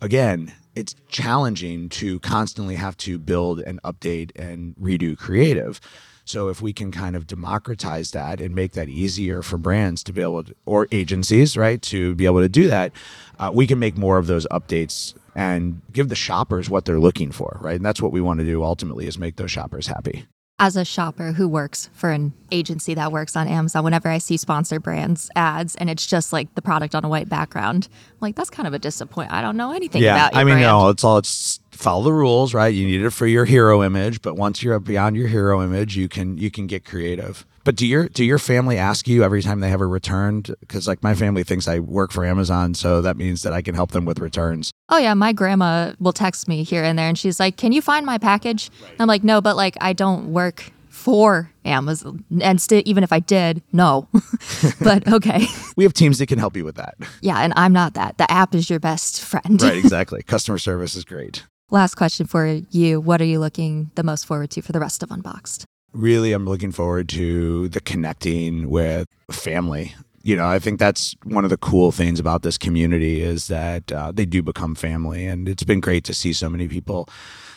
again, 0.00 0.52
it's 0.74 0.94
challenging 1.08 1.88
to 1.90 2.18
constantly 2.20 2.76
have 2.76 2.96
to 2.98 3.18
build 3.18 3.60
and 3.60 3.82
update 3.82 4.30
and 4.36 4.74
redo 4.76 5.16
creative. 5.16 5.80
So 6.24 6.48
if 6.48 6.62
we 6.62 6.72
can 6.72 6.92
kind 6.92 7.16
of 7.16 7.26
democratize 7.26 8.12
that 8.12 8.40
and 8.40 8.54
make 8.54 8.72
that 8.72 8.88
easier 8.88 9.42
for 9.42 9.58
brands 9.58 10.02
to 10.04 10.12
be 10.12 10.22
able 10.22 10.44
to, 10.44 10.54
or 10.66 10.88
agencies, 10.92 11.56
right, 11.56 11.80
to 11.82 12.14
be 12.14 12.26
able 12.26 12.40
to 12.40 12.48
do 12.48 12.68
that, 12.68 12.92
uh, 13.38 13.50
we 13.52 13.66
can 13.66 13.78
make 13.78 13.96
more 13.96 14.18
of 14.18 14.26
those 14.26 14.46
updates 14.48 15.14
and 15.34 15.80
give 15.92 16.08
the 16.08 16.14
shoppers 16.14 16.70
what 16.70 16.84
they're 16.84 17.00
looking 17.00 17.32
for, 17.32 17.58
right? 17.60 17.76
And 17.76 17.84
that's 17.84 18.02
what 18.02 18.12
we 18.12 18.20
want 18.20 18.40
to 18.40 18.46
do 18.46 18.62
ultimately 18.62 19.06
is 19.06 19.18
make 19.18 19.36
those 19.36 19.50
shoppers 19.50 19.86
happy 19.86 20.26
as 20.58 20.76
a 20.76 20.84
shopper 20.84 21.32
who 21.32 21.48
works 21.48 21.90
for 21.92 22.10
an 22.10 22.32
agency 22.52 22.94
that 22.94 23.10
works 23.10 23.34
on 23.34 23.48
Amazon, 23.48 23.82
whenever 23.82 24.08
I 24.08 24.18
see 24.18 24.36
sponsor 24.36 24.78
brands 24.78 25.28
ads 25.34 25.74
and 25.76 25.90
it's 25.90 26.06
just 26.06 26.32
like 26.32 26.54
the 26.54 26.62
product 26.62 26.94
on 26.94 27.04
a 27.04 27.08
white 27.08 27.28
background, 27.28 27.88
I'm 27.92 28.18
like 28.20 28.36
that's 28.36 28.50
kind 28.50 28.66
of 28.66 28.74
a 28.74 28.78
disappointment. 28.78 29.36
I 29.36 29.42
don't 29.42 29.56
know 29.56 29.72
anything 29.72 30.02
yeah, 30.02 30.14
about. 30.14 30.36
I 30.36 30.44
mean, 30.44 30.54
brand. 30.54 30.62
no, 30.62 30.88
it's 30.88 31.04
all 31.04 31.18
it's 31.18 31.60
follow 31.72 32.04
the 32.04 32.12
rules, 32.12 32.54
right? 32.54 32.72
You 32.72 32.86
need 32.86 33.02
it 33.02 33.10
for 33.10 33.26
your 33.26 33.44
hero 33.44 33.82
image, 33.82 34.22
but 34.22 34.36
once 34.36 34.62
you're 34.62 34.78
beyond 34.78 35.16
your 35.16 35.28
hero 35.28 35.62
image, 35.62 35.96
you 35.96 36.08
can 36.08 36.38
you 36.38 36.50
can 36.50 36.66
get 36.66 36.84
creative. 36.84 37.44
But 37.64 37.76
do 37.76 37.86
your 37.86 38.08
do 38.08 38.24
your 38.24 38.38
family 38.38 38.76
ask 38.78 39.06
you 39.06 39.22
every 39.24 39.42
time 39.42 39.60
they 39.60 39.70
have 39.70 39.80
a 39.80 39.86
return? 39.86 40.42
Because 40.60 40.88
like 40.88 41.02
my 41.02 41.14
family 41.14 41.44
thinks 41.44 41.68
I 41.68 41.78
work 41.78 42.12
for 42.12 42.24
Amazon, 42.24 42.74
so 42.74 43.02
that 43.02 43.16
means 43.16 43.42
that 43.42 43.52
I 43.52 43.62
can 43.62 43.74
help 43.74 43.92
them 43.92 44.04
with 44.04 44.18
returns. 44.18 44.71
Oh 44.92 44.98
yeah, 44.98 45.14
my 45.14 45.32
grandma 45.32 45.94
will 45.98 46.12
text 46.12 46.46
me 46.46 46.62
here 46.62 46.84
and 46.84 46.98
there, 46.98 47.08
and 47.08 47.18
she's 47.18 47.40
like, 47.40 47.56
"Can 47.56 47.72
you 47.72 47.80
find 47.80 48.04
my 48.04 48.18
package?" 48.18 48.70
Right. 48.82 48.92
I'm 49.00 49.08
like, 49.08 49.24
"No, 49.24 49.40
but 49.40 49.56
like 49.56 49.76
I 49.80 49.94
don't 49.94 50.32
work 50.32 50.70
for 50.90 51.50
Amazon. 51.64 52.24
And 52.40 52.60
st- 52.60 52.86
even 52.86 53.02
if 53.02 53.12
I 53.12 53.18
did, 53.18 53.62
no. 53.72 54.08
but 54.80 55.08
okay. 55.12 55.46
we 55.74 55.84
have 55.84 55.94
teams 55.94 56.18
that 56.18 56.26
can 56.26 56.38
help 56.38 56.56
you 56.56 56.64
with 56.64 56.76
that. 56.76 56.94
Yeah, 57.22 57.38
and 57.38 57.52
I'm 57.56 57.72
not 57.72 57.94
that. 57.94 58.18
The 58.18 58.30
app 58.30 58.54
is 58.54 58.70
your 58.70 58.78
best 58.78 59.20
friend. 59.24 59.60
right, 59.60 59.76
exactly. 59.84 60.22
Customer 60.22 60.58
service 60.58 60.94
is 60.94 61.04
great. 61.04 61.44
Last 61.70 61.94
question 61.94 62.26
for 62.26 62.60
you. 62.70 63.00
What 63.00 63.20
are 63.20 63.24
you 63.24 63.40
looking 63.40 63.90
the 63.94 64.02
most 64.02 64.26
forward 64.26 64.50
to 64.50 64.62
for 64.62 64.72
the 64.72 64.80
rest 64.80 65.02
of 65.02 65.10
Unboxed? 65.10 65.64
Really, 65.92 66.32
I'm 66.32 66.44
looking 66.44 66.70
forward 66.70 67.08
to 67.10 67.68
the 67.68 67.80
connecting 67.80 68.70
with 68.70 69.06
family. 69.30 69.94
You 70.22 70.36
know, 70.36 70.46
I 70.46 70.58
think 70.58 70.78
that's 70.78 71.16
one 71.24 71.44
of 71.44 71.50
the 71.50 71.56
cool 71.56 71.92
things 71.92 72.20
about 72.20 72.42
this 72.42 72.56
community 72.56 73.22
is 73.22 73.48
that 73.48 73.90
uh, 73.90 74.12
they 74.12 74.24
do 74.24 74.42
become 74.42 74.74
family. 74.74 75.26
And 75.26 75.48
it's 75.48 75.64
been 75.64 75.80
great 75.80 76.04
to 76.04 76.14
see 76.14 76.32
so 76.32 76.48
many 76.48 76.68
people 76.68 77.08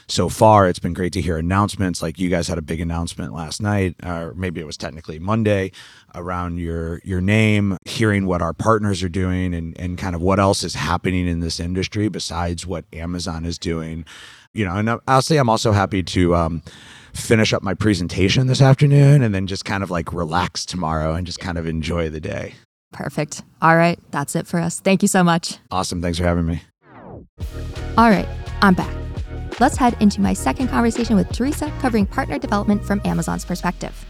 so 0.07 0.29
far. 0.29 0.67
It's 0.67 0.79
been 0.79 0.93
great 0.93 1.13
to 1.13 1.21
hear 1.21 1.37
announcements. 1.37 2.01
Like 2.01 2.19
you 2.19 2.29
guys 2.29 2.47
had 2.47 2.57
a 2.57 2.61
big 2.61 2.79
announcement 2.79 3.33
last 3.33 3.61
night, 3.61 3.95
or 4.03 4.33
maybe 4.35 4.61
it 4.61 4.65
was 4.65 4.77
technically 4.77 5.19
Monday, 5.19 5.71
around 6.13 6.57
your 6.57 7.01
your 7.03 7.21
name. 7.21 7.77
Hearing 7.85 8.25
what 8.25 8.41
our 8.41 8.53
partners 8.53 9.03
are 9.03 9.09
doing 9.09 9.53
and 9.53 9.77
and 9.79 9.97
kind 9.97 10.15
of 10.15 10.21
what 10.21 10.39
else 10.39 10.63
is 10.63 10.75
happening 10.75 11.27
in 11.27 11.39
this 11.39 11.59
industry 11.59 12.07
besides 12.07 12.65
what 12.65 12.85
Amazon 12.93 13.45
is 13.45 13.57
doing. 13.57 14.05
You 14.53 14.65
know, 14.65 14.75
and 14.75 15.01
I'll 15.07 15.21
say 15.21 15.37
I'm 15.37 15.49
also 15.49 15.71
happy 15.71 16.03
to. 16.03 16.35
Um, 16.35 16.61
finish 17.15 17.53
up 17.53 17.63
my 17.63 17.73
presentation 17.73 18.47
this 18.47 18.61
afternoon 18.61 19.23
and 19.23 19.33
then 19.33 19.47
just 19.47 19.65
kind 19.65 19.83
of 19.83 19.89
like 19.89 20.13
relax 20.13 20.65
tomorrow 20.65 21.13
and 21.13 21.25
just 21.25 21.39
kind 21.39 21.57
of 21.57 21.65
enjoy 21.65 22.09
the 22.09 22.19
day. 22.19 22.53
Perfect. 22.91 23.43
All 23.61 23.75
right. 23.75 23.99
That's 24.11 24.35
it 24.35 24.47
for 24.47 24.59
us. 24.59 24.79
Thank 24.79 25.01
you 25.01 25.07
so 25.07 25.23
much. 25.23 25.57
Awesome. 25.71 26.01
Thanks 26.01 26.17
for 26.17 26.23
having 26.23 26.45
me. 26.45 26.61
All 27.97 28.09
right. 28.09 28.27
I'm 28.61 28.73
back. 28.73 28.93
Let's 29.59 29.77
head 29.77 29.95
into 30.01 30.21
my 30.21 30.33
second 30.33 30.67
conversation 30.67 31.15
with 31.15 31.31
Teresa 31.31 31.71
covering 31.79 32.05
partner 32.05 32.37
development 32.37 32.83
from 32.83 33.01
Amazon's 33.05 33.45
perspective. 33.45 34.05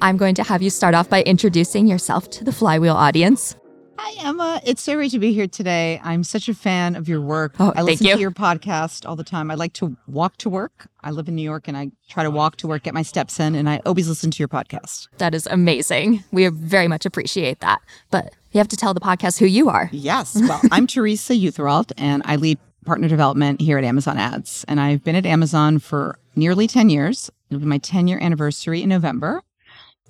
I'm 0.00 0.16
going 0.16 0.34
to 0.36 0.42
have 0.42 0.62
you 0.62 0.70
start 0.70 0.94
off 0.94 1.08
by 1.08 1.22
introducing 1.22 1.86
yourself 1.86 2.30
to 2.30 2.44
the 2.44 2.52
Flywheel 2.52 2.94
audience. 2.94 3.56
Hi, 3.98 4.28
Emma. 4.28 4.60
It's 4.64 4.82
so 4.82 4.94
great 4.94 5.10
to 5.12 5.18
be 5.18 5.32
here 5.32 5.46
today. 5.46 6.00
I'm 6.04 6.22
such 6.22 6.48
a 6.48 6.54
fan 6.54 6.96
of 6.96 7.08
your 7.08 7.20
work. 7.20 7.54
Oh, 7.58 7.72
I 7.74 7.82
listen 7.82 8.06
you. 8.06 8.14
to 8.14 8.20
your 8.20 8.30
podcast 8.30 9.08
all 9.08 9.16
the 9.16 9.24
time. 9.24 9.50
I 9.50 9.54
like 9.54 9.72
to 9.74 9.96
walk 10.06 10.36
to 10.38 10.50
work. 10.50 10.88
I 11.02 11.10
live 11.10 11.28
in 11.28 11.34
New 11.34 11.42
York 11.42 11.66
and 11.66 11.76
I 11.76 11.90
try 12.08 12.22
to 12.22 12.30
walk 12.30 12.56
to 12.58 12.66
work, 12.66 12.82
get 12.82 12.94
my 12.94 13.02
steps 13.02 13.40
in, 13.40 13.54
and 13.54 13.68
I 13.68 13.80
always 13.86 14.08
listen 14.08 14.30
to 14.30 14.38
your 14.38 14.48
podcast. 14.48 15.08
That 15.18 15.34
is 15.34 15.46
amazing. 15.46 16.24
We 16.30 16.46
very 16.48 16.88
much 16.88 17.06
appreciate 17.06 17.60
that. 17.60 17.80
But 18.10 18.34
you 18.52 18.58
have 18.58 18.68
to 18.68 18.76
tell 18.76 18.92
the 18.92 19.00
podcast 19.00 19.38
who 19.38 19.46
you 19.46 19.68
are. 19.70 19.88
Yes. 19.92 20.34
Well, 20.34 20.60
I'm 20.70 20.86
Teresa 20.86 21.32
Uthurralt 21.32 21.92
and 21.96 22.22
I 22.26 22.36
lead 22.36 22.58
partner 22.84 23.08
development 23.08 23.60
here 23.60 23.78
at 23.78 23.84
Amazon 23.84 24.18
Ads. 24.18 24.64
And 24.68 24.78
I've 24.78 25.02
been 25.04 25.16
at 25.16 25.26
Amazon 25.26 25.78
for 25.78 26.18
nearly 26.34 26.66
10 26.66 26.90
years. 26.90 27.30
It'll 27.50 27.60
be 27.60 27.66
my 27.66 27.78
10 27.78 28.08
year 28.08 28.18
anniversary 28.20 28.82
in 28.82 28.90
November. 28.90 29.42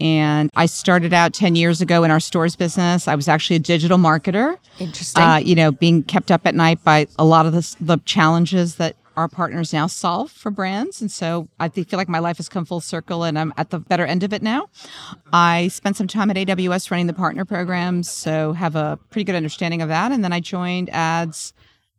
And 0.01 0.51
I 0.55 0.67
started 0.67 1.13
out 1.13 1.33
10 1.33 1.57
years 1.57 1.81
ago 1.81 2.05
in 2.05 2.11
our 2.11 2.21
stores 2.21 2.57
business. 2.57 3.09
I 3.09 3.15
was 3.15 3.29
actually 3.29 3.57
a 3.57 3.61
digital 3.61 3.99
marketer. 3.99 4.59
Interesting. 4.79 5.23
uh, 5.23 5.37
you 5.37 5.55
know, 5.55 5.73
being 5.73 6.03
kept 6.03 6.31
up 6.31 6.47
at 6.47 6.55
night 6.55 6.83
by 6.85 7.07
a 7.19 7.25
lot 7.25 7.47
of 7.47 7.53
the, 7.53 7.77
the 7.81 7.99
challenges 8.05 8.77
that 8.77 8.97
our 9.17 9.29
partners 9.29 9.73
now 9.73 9.87
solve 9.87 10.31
for 10.31 10.51
brands. 10.51 11.01
And 11.01 11.11
so 11.11 11.49
I 11.59 11.71
feel 11.71 11.87
like 11.93 12.09
my 12.09 12.19
life 12.19 12.37
has 12.37 12.49
come 12.49 12.67
full 12.67 12.81
circle 12.81 13.25
and 13.25 13.39
I'm 13.39 13.53
at 13.57 13.71
the 13.71 13.79
better 13.79 14.05
end 14.05 14.23
of 14.23 14.33
it 14.33 14.43
now. 14.43 14.69
I 15.33 15.69
spent 15.69 15.97
some 15.97 16.07
time 16.07 16.31
at 16.31 16.37
AWS 16.37 16.91
running 16.91 17.07
the 17.07 17.15
partner 17.15 17.45
programs, 17.47 18.11
so 18.11 18.53
have 18.53 18.77
a 18.77 18.99
pretty 19.11 19.25
good 19.25 19.35
understanding 19.35 19.81
of 19.81 19.89
that. 19.89 20.13
And 20.13 20.23
then 20.23 20.33
I 20.33 20.41
joined 20.41 20.91
ads 20.91 21.55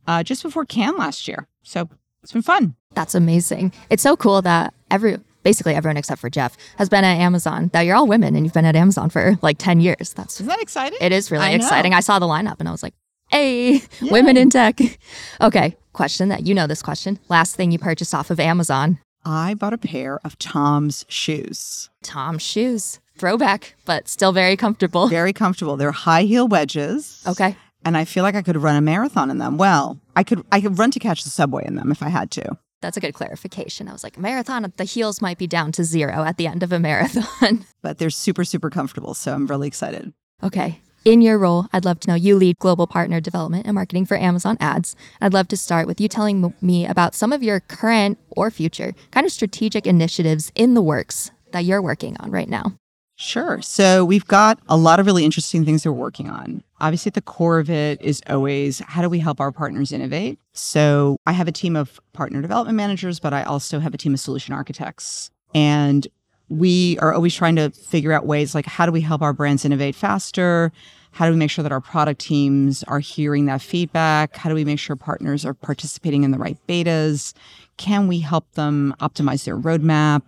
uh, 0.06 0.22
just 0.22 0.44
before 0.44 0.66
Cannes 0.66 0.98
last 0.98 1.28
year. 1.28 1.48
So 1.64 1.90
it's 2.22 2.32
been 2.34 2.44
fun. 2.44 2.76
That's 2.94 3.16
amazing. 3.16 3.74
It's 3.90 4.04
so 4.04 4.16
cool 4.16 4.42
that 4.44 4.74
every 4.92 5.18
basically 5.48 5.76
everyone 5.76 5.96
except 5.96 6.20
for 6.20 6.30
Jeff 6.30 6.58
has 6.78 6.90
been 6.90 7.06
at 7.06 7.18
Amazon. 7.18 7.70
That 7.72 7.84
you're 7.84 7.96
all 7.96 8.06
women 8.06 8.36
and 8.36 8.46
you've 8.46 8.54
been 8.54 8.66
at 8.66 8.76
Amazon 8.76 9.10
for 9.10 9.40
like 9.42 9.58
10 9.58 9.80
years. 9.80 10.12
That's 10.14 10.36
Isn't 10.36 10.48
that 10.48 10.60
exciting? 10.62 10.98
it 11.00 11.14
is 11.14 11.32
really 11.32 11.46
I 11.46 11.52
exciting. 11.52 11.94
I 11.94 12.02
saw 12.02 12.20
the 12.20 12.26
lineup 12.26 12.58
and 12.60 12.68
I 12.68 12.72
was 12.74 12.84
like, 12.84 12.94
"Hey, 13.30 13.82
women 14.02 14.36
in 14.36 14.50
tech." 14.50 14.80
Okay, 15.42 15.78
question 15.94 16.28
that 16.30 16.46
you 16.46 16.54
know 16.54 16.68
this 16.68 16.82
question. 16.82 17.18
Last 17.30 17.56
thing 17.56 17.72
you 17.72 17.80
purchased 17.80 18.14
off 18.14 18.30
of 18.30 18.40
Amazon. 18.42 19.00
I 19.24 19.54
bought 19.54 19.74
a 19.74 19.78
pair 19.78 20.20
of 20.26 20.38
Tom's 20.40 21.06
shoes. 21.08 21.90
Tom's 22.04 22.42
shoes. 22.42 23.00
Throwback, 23.18 23.76
but 23.86 24.08
still 24.10 24.32
very 24.34 24.58
comfortable. 24.58 25.08
Very 25.08 25.34
comfortable. 25.34 25.78
They're 25.78 25.92
high 26.08 26.24
heel 26.24 26.48
wedges. 26.48 27.24
Okay. 27.26 27.56
And 27.86 27.96
I 27.96 28.04
feel 28.06 28.24
like 28.24 28.36
I 28.36 28.42
could 28.42 28.58
run 28.58 28.76
a 28.76 28.82
marathon 28.82 29.30
in 29.32 29.38
them. 29.38 29.58
Well, 29.58 29.98
I 30.16 30.24
could 30.24 30.44
I 30.52 30.60
could 30.62 30.78
run 30.78 30.92
to 30.92 31.00
catch 31.00 31.24
the 31.24 31.30
subway 31.30 31.64
in 31.66 31.76
them 31.76 31.90
if 31.92 32.04
I 32.04 32.10
had 32.10 32.32
to. 32.32 32.58
That's 32.82 32.98
a 32.98 33.00
good 33.00 33.14
clarification. 33.14 33.88
I 33.88 33.94
was 33.94 34.04
like, 34.04 34.18
marathon, 34.18 34.72
the 34.78 34.84
heels 34.84 35.22
might 35.22 35.38
be 35.38 35.48
down 35.48 35.72
to 35.74 35.84
zero 35.84 36.24
at 36.24 36.38
the 36.38 36.48
end 36.48 36.64
of 36.64 36.72
a 36.72 36.80
marathon. 36.88 37.66
But 37.82 37.98
they're 37.98 38.10
super, 38.10 38.44
super 38.44 38.70
comfortable. 38.70 39.14
So 39.14 39.34
I'm 39.34 39.48
really 39.48 39.68
excited. 39.68 40.14
Okay. 40.44 40.82
In 41.06 41.22
your 41.22 41.38
role, 41.38 41.68
I'd 41.72 41.86
love 41.86 42.02
to 42.02 42.10
know 42.10 42.16
you 42.16 42.36
lead 42.36 42.60
global 42.60 42.86
partner 42.86 43.22
development 43.22 43.66
and 43.66 43.76
marketing 43.76 44.06
for 44.06 44.18
Amazon 44.18 44.58
ads. 44.60 44.96
I'd 45.22 45.34
love 45.34 45.48
to 45.50 45.58
start 45.58 45.88
with 45.88 46.02
you 46.02 46.10
telling 46.10 46.54
me 46.62 46.86
about 46.86 47.16
some 47.16 47.32
of 47.32 47.42
your 47.42 47.62
current 47.62 48.18
or 48.30 48.52
future 48.52 48.94
kind 49.12 49.26
of 49.26 49.32
strategic 49.32 49.88
initiatives 49.88 50.52
in 50.54 50.74
the 50.74 50.82
works 50.82 51.32
that 51.54 51.64
you're 51.64 51.82
working 51.82 52.18
on 52.20 52.30
right 52.30 52.50
now. 52.50 52.74
Sure. 53.16 53.62
So 53.62 54.06
we've 54.06 54.28
got 54.28 54.60
a 54.68 54.78
lot 54.78 55.00
of 55.00 55.06
really 55.06 55.26
interesting 55.26 55.66
things 55.66 55.86
we're 55.86 55.92
working 55.92 56.30
on. 56.30 56.62
Obviously, 56.80 57.10
at 57.10 57.14
the 57.16 57.22
core 57.22 57.58
of 57.58 57.70
it 57.70 58.00
is 58.02 58.22
always 58.30 58.80
how 58.80 59.02
do 59.02 59.10
we 59.10 59.20
help 59.20 59.40
our 59.40 59.52
partners 59.52 59.92
innovate? 59.92 60.40
So 60.58 61.18
I 61.26 61.34
have 61.34 61.48
a 61.48 61.52
team 61.52 61.76
of 61.76 62.00
partner 62.14 62.42
development 62.42 62.76
managers, 62.76 63.20
but 63.20 63.34
I 63.34 63.44
also 63.44 63.80
have 63.80 63.94
a 63.94 63.98
team 63.98 64.14
of 64.14 64.20
solution 64.20 64.54
architects. 64.54 65.30
And 65.54 66.08
we 66.50 66.98
are 67.00 67.14
always 67.14 67.36
trying 67.36 67.58
to 67.58 67.70
figure 67.72 68.12
out 68.12 68.26
ways 68.26 68.56
like 68.56 68.66
how 68.66 68.86
do 68.86 68.92
we 68.92 69.02
help 69.02 69.22
our 69.22 69.34
brands 69.34 69.66
innovate 69.66 69.96
faster? 69.96 70.72
How 71.12 71.26
do 71.26 71.32
we 71.32 71.38
make 71.38 71.52
sure 71.52 71.64
that 71.64 71.72
our 71.72 71.82
product 71.82 72.22
teams 72.22 72.84
are 72.84 73.00
hearing 73.00 73.46
that 73.46 73.62
feedback? 73.62 74.36
How 74.36 74.50
do 74.50 74.56
we 74.56 74.66
make 74.66 74.80
sure 74.80 74.96
partners 74.96 75.46
are 75.46 75.54
participating 75.54 76.24
in 76.24 76.32
the 76.32 76.38
right 76.38 76.58
betas? 76.68 77.34
Can 77.78 78.08
we 78.08 78.20
help 78.20 78.52
them 78.54 78.96
optimize 79.00 79.44
their 79.46 79.58
roadmap? 79.58 80.22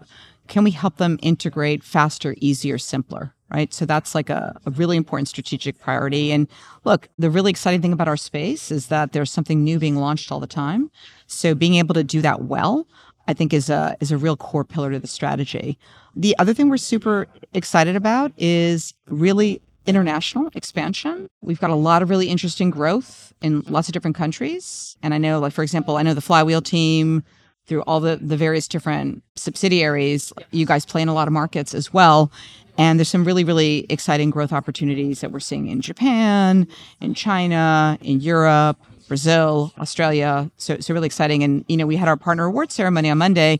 Can 0.48 0.64
we 0.64 0.72
help 0.72 0.98
them 0.98 1.20
integrate 1.22 1.84
faster, 1.84 2.36
easier, 2.40 2.78
simpler? 2.78 3.36
Right. 3.52 3.74
So 3.74 3.86
that's 3.86 4.14
like 4.14 4.30
a, 4.30 4.56
a 4.68 4.72
really 4.72 4.96
important 4.96 5.28
strategic 5.28 5.80
priority. 5.80 6.32
And 6.32 6.48
look, 6.84 7.10
the 7.18 7.32
really 7.32 7.50
exciting 7.50 7.82
thing 7.82 7.94
about 7.94 8.08
our 8.08 8.18
space 8.18 8.70
is 8.70 8.88
that 8.88 9.12
there's 9.12 9.32
something 9.32 9.64
new 9.64 9.80
being 9.80 9.96
launched 9.96 10.32
all 10.32 10.40
the 10.40 10.46
time. 10.46 10.92
So 11.26 11.56
being 11.56 11.76
able 11.76 11.96
to 11.96 12.04
do 12.04 12.22
that 12.22 12.44
well, 12.44 12.86
I 13.28 13.34
think 13.34 13.52
is 13.52 13.70
a 13.70 13.96
is 14.00 14.12
a 14.12 14.18
real 14.18 14.38
core 14.38 14.64
pillar 14.64 14.92
to 14.92 15.00
the 15.00 15.08
strategy. 15.08 15.80
The 16.16 16.36
other 16.38 16.54
thing 16.54 16.70
we're 16.70 16.78
super 16.78 17.28
excited 17.54 17.96
about 17.96 18.34
is 18.38 18.94
really 19.08 19.62
international 19.86 20.50
expansion. 20.54 21.28
We've 21.42 21.60
got 21.60 21.70
a 21.72 21.76
lot 21.76 22.02
of 22.02 22.10
really 22.10 22.28
interesting 22.30 22.70
growth 22.70 23.34
in 23.42 23.62
lots 23.62 23.88
of 23.88 23.94
different 23.94 24.16
countries. 24.16 24.98
And 25.02 25.14
I 25.14 25.18
know, 25.18 25.40
like, 25.40 25.54
for 25.54 25.64
example, 25.64 25.98
I 25.98 26.04
know 26.04 26.14
the 26.14 26.22
Flywheel 26.22 26.62
team 26.62 27.24
through 27.70 27.84
all 27.84 28.00
the, 28.00 28.18
the 28.18 28.36
various 28.36 28.68
different 28.68 29.24
subsidiaries. 29.36 30.34
You 30.52 30.66
guys 30.66 30.86
play 30.86 31.04
in 31.04 31.08
a 31.08 31.14
lot 31.14 31.28
of 31.28 31.34
markets 31.34 31.74
as 31.76 31.94
well. 31.94 32.32
And 32.80 32.98
there's 32.98 33.10
some 33.10 33.24
really, 33.24 33.44
really 33.44 33.86
exciting 33.90 34.32
growth 34.32 34.52
opportunities 34.52 35.22
that 35.22 35.32
we're 35.32 35.40
seeing 35.40 35.68
in 35.68 35.80
Japan, 35.80 36.68
in 37.00 37.14
China, 37.14 37.98
in 38.02 38.22
Europe, 38.22 38.78
Brazil, 39.08 39.72
Australia. 39.78 40.50
So, 40.58 40.80
so 40.80 40.94
really 40.94 41.06
exciting. 41.06 41.44
And, 41.44 41.64
you 41.68 41.78
know, 41.78 41.86
we 41.86 41.96
had 41.96 42.08
our 42.08 42.18
partner 42.18 42.46
award 42.46 42.72
ceremony 42.72 43.10
on 43.10 43.18
Monday. 43.20 43.60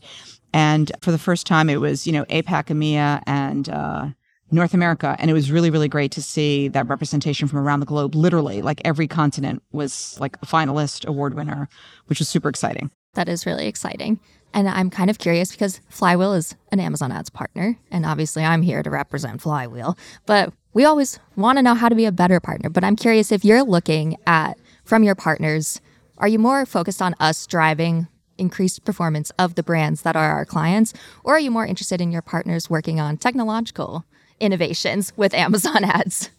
And 0.54 0.92
for 1.02 1.12
the 1.12 1.20
first 1.20 1.46
time, 1.46 1.70
it 1.70 1.80
was, 1.80 2.08
you 2.08 2.14
know, 2.14 2.26
APAC, 2.26 2.68
EMEA, 2.68 3.22
and 3.28 3.70
uh, 3.70 4.08
North 4.52 4.74
America. 4.74 5.16
And 5.20 5.30
it 5.30 5.34
was 5.34 5.52
really, 5.52 5.70
really 5.70 5.90
great 5.90 6.12
to 6.14 6.24
see 6.24 6.68
that 6.70 6.88
representation 6.88 7.48
from 7.48 7.60
around 7.60 7.82
the 7.82 7.86
globe. 7.86 8.16
Literally, 8.16 8.64
like 8.64 8.82
every 8.84 9.08
continent 9.08 9.62
was 9.72 10.18
like 10.20 10.38
a 10.42 10.48
finalist, 10.48 11.06
award 11.06 11.36
winner, 11.36 11.70
which 12.08 12.18
was 12.18 12.30
super 12.30 12.50
exciting. 12.50 12.90
That 13.14 13.30
is 13.30 13.46
really 13.46 13.68
exciting. 13.68 14.20
And 14.54 14.68
I'm 14.68 14.90
kind 14.90 15.10
of 15.10 15.20
curious 15.20 15.52
because 15.52 15.80
Flywheel 15.90 16.34
is 16.34 16.56
an 16.72 16.80
Amazon 16.80 17.12
ads 17.12 17.30
partner. 17.30 17.78
And 17.92 18.06
obviously, 18.06 18.44
I'm 18.44 18.62
here 18.62 18.82
to 18.82 18.90
represent 18.90 19.42
Flywheel. 19.42 19.98
But 20.26 20.54
we 20.74 20.86
always 20.86 21.20
want 21.36 21.58
to 21.58 21.64
know 21.64 21.76
how 21.76 21.90
to 21.90 21.96
be 21.96 22.06
a 22.06 22.12
better 22.12 22.40
partner. 22.40 22.70
But 22.70 22.84
I'm 22.84 22.96
curious 22.96 23.32
if 23.32 23.46
you're 23.46 23.64
looking 23.64 24.18
at, 24.26 24.58
from 24.84 25.04
your 25.04 25.16
partners, 25.16 25.82
are 26.18 26.28
you 26.28 26.40
more 26.40 26.66
focused 26.66 27.02
on 27.02 27.16
us 27.20 27.46
driving 27.46 28.08
increased 28.38 28.86
performance 28.86 29.32
of 29.38 29.56
the 29.56 29.64
brands 29.64 30.02
that 30.02 30.16
are 30.16 30.32
our 30.32 30.46
clients? 30.46 30.94
Or 31.24 31.36
are 31.36 31.40
you 31.40 31.52
more 31.52 31.66
interested 31.66 32.02
in 32.02 32.12
your 32.12 32.22
partners 32.22 32.70
working 32.70 33.00
on 33.00 33.18
technological 33.18 34.06
innovations 34.40 35.14
with 35.16 35.34
Amazon 35.36 35.84
ads? 35.84 36.30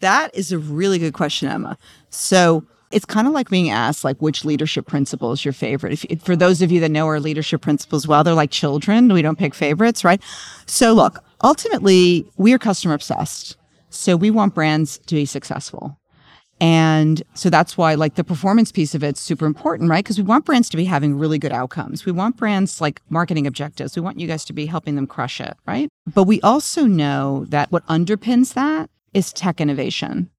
That 0.00 0.34
is 0.34 0.52
a 0.52 0.58
really 0.58 0.98
good 0.98 1.14
question, 1.14 1.48
Emma. 1.48 1.78
So 2.10 2.66
it's 2.90 3.04
kind 3.04 3.26
of 3.26 3.32
like 3.32 3.50
being 3.50 3.70
asked, 3.70 4.04
like, 4.04 4.20
which 4.22 4.44
leadership 4.44 4.86
principle 4.86 5.32
is 5.32 5.44
your 5.44 5.52
favorite? 5.52 5.92
If, 5.92 6.04
if- 6.06 6.22
for 6.22 6.36
those 6.36 6.62
of 6.62 6.70
you 6.70 6.80
that 6.80 6.90
know 6.90 7.06
our 7.06 7.20
leadership 7.20 7.60
principles 7.60 8.06
well, 8.06 8.22
they're 8.24 8.34
like 8.34 8.50
children. 8.50 9.12
We 9.12 9.22
don't 9.22 9.38
pick 9.38 9.54
favorites, 9.54 10.04
right? 10.04 10.22
So 10.66 10.92
look, 10.92 11.22
ultimately, 11.42 12.26
we 12.36 12.52
are 12.52 12.58
customer 12.58 12.94
obsessed. 12.94 13.56
So 13.90 14.16
we 14.16 14.30
want 14.30 14.54
brands 14.54 14.98
to 15.06 15.14
be 15.14 15.24
successful. 15.24 15.98
And 16.60 17.22
so 17.34 17.50
that's 17.50 17.76
why 17.76 17.94
like 17.94 18.14
the 18.14 18.24
performance 18.24 18.70
piece 18.70 18.94
of 18.94 19.02
it's 19.02 19.20
super 19.20 19.44
important, 19.44 19.90
right? 19.90 20.04
Because 20.04 20.18
we 20.18 20.24
want 20.24 20.44
brands 20.44 20.68
to 20.70 20.76
be 20.76 20.84
having 20.84 21.18
really 21.18 21.38
good 21.38 21.52
outcomes. 21.52 22.06
We 22.06 22.12
want 22.12 22.36
brands 22.36 22.80
like 22.80 23.02
marketing 23.10 23.46
objectives. 23.46 23.96
We 23.96 24.02
want 24.02 24.20
you 24.20 24.28
guys 24.28 24.44
to 24.46 24.52
be 24.52 24.66
helping 24.66 24.94
them 24.94 25.06
crush 25.06 25.40
it, 25.40 25.56
right? 25.66 25.88
But 26.12 26.24
we 26.24 26.40
also 26.42 26.86
know 26.86 27.44
that 27.48 27.72
what 27.72 27.86
underpins 27.88 28.54
that 28.54 28.88
is 29.12 29.32
tech 29.32 29.60
innovation 29.60 30.30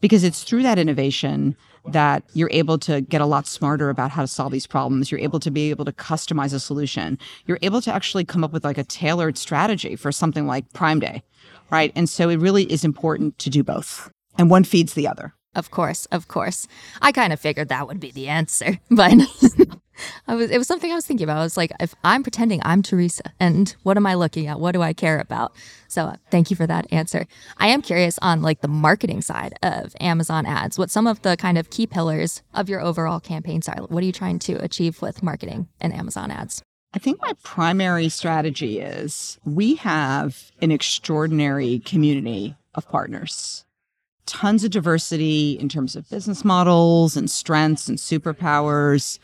because 0.00 0.22
it's 0.24 0.44
through 0.44 0.62
that 0.62 0.78
innovation 0.78 1.56
that 1.88 2.24
you're 2.32 2.50
able 2.52 2.78
to 2.78 3.00
get 3.00 3.20
a 3.20 3.26
lot 3.26 3.46
smarter 3.46 3.90
about 3.90 4.10
how 4.10 4.22
to 4.22 4.28
solve 4.28 4.52
these 4.52 4.66
problems. 4.66 5.10
You're 5.10 5.20
able 5.20 5.40
to 5.40 5.50
be 5.50 5.70
able 5.70 5.84
to 5.84 5.92
customize 5.92 6.52
a 6.52 6.60
solution. 6.60 7.18
You're 7.46 7.58
able 7.62 7.80
to 7.82 7.94
actually 7.94 8.24
come 8.24 8.44
up 8.44 8.52
with 8.52 8.64
like 8.64 8.78
a 8.78 8.84
tailored 8.84 9.38
strategy 9.38 9.96
for 9.96 10.12
something 10.12 10.46
like 10.46 10.72
Prime 10.72 11.00
Day, 11.00 11.22
right? 11.70 11.92
And 11.94 12.08
so 12.08 12.28
it 12.28 12.36
really 12.36 12.70
is 12.70 12.84
important 12.84 13.38
to 13.40 13.50
do 13.50 13.62
both, 13.62 14.10
and 14.38 14.50
one 14.50 14.64
feeds 14.64 14.94
the 14.94 15.08
other. 15.08 15.34
Of 15.54 15.70
course, 15.70 16.06
of 16.06 16.28
course. 16.28 16.68
I 17.00 17.12
kind 17.12 17.32
of 17.32 17.40
figured 17.40 17.68
that 17.70 17.88
would 17.88 17.98
be 17.98 18.10
the 18.10 18.28
answer, 18.28 18.78
but 18.90 19.14
I 20.28 20.34
was 20.34 20.50
it 20.50 20.58
was 20.58 20.66
something 20.66 20.90
I 20.90 20.94
was 20.94 21.06
thinking 21.06 21.24
about. 21.24 21.38
I 21.38 21.42
was 21.42 21.56
like, 21.56 21.72
if 21.80 21.94
I'm 22.04 22.22
pretending 22.22 22.60
I'm 22.64 22.82
Teresa, 22.82 23.32
and 23.40 23.74
what 23.82 23.96
am 23.96 24.06
I 24.06 24.14
looking 24.14 24.46
at? 24.46 24.60
What 24.60 24.72
do 24.72 24.82
I 24.82 24.92
care 24.92 25.18
about? 25.18 25.52
So, 25.88 26.04
uh, 26.04 26.16
thank 26.30 26.50
you 26.50 26.56
for 26.56 26.66
that 26.66 26.86
answer. 26.92 27.26
I 27.58 27.68
am 27.68 27.82
curious 27.82 28.18
on 28.22 28.42
like 28.42 28.60
the 28.60 28.68
marketing 28.68 29.22
side 29.22 29.54
of 29.62 29.94
Amazon 30.00 30.46
ads. 30.46 30.78
What 30.78 30.90
some 30.90 31.06
of 31.06 31.22
the 31.22 31.36
kind 31.36 31.58
of 31.58 31.70
key 31.70 31.86
pillars 31.86 32.42
of 32.54 32.68
your 32.68 32.80
overall 32.80 33.20
campaigns 33.20 33.68
are? 33.68 33.82
What 33.82 34.02
are 34.02 34.06
you 34.06 34.12
trying 34.12 34.38
to 34.40 34.54
achieve 34.62 35.02
with 35.02 35.22
marketing 35.22 35.68
and 35.80 35.92
Amazon 35.92 36.30
ads? 36.30 36.62
I 36.94 36.98
think 36.98 37.20
my 37.20 37.32
primary 37.42 38.08
strategy 38.08 38.80
is 38.80 39.38
we 39.44 39.74
have 39.76 40.50
an 40.62 40.72
extraordinary 40.72 41.80
community 41.80 42.56
of 42.74 42.88
partners 42.88 43.66
tons 44.26 44.64
of 44.64 44.70
diversity 44.72 45.52
in 45.52 45.68
terms 45.68 45.96
of 45.96 46.08
business 46.10 46.44
models 46.44 47.16
and 47.16 47.30
strengths 47.30 47.88
and 47.88 47.96
superpowers. 47.96 49.18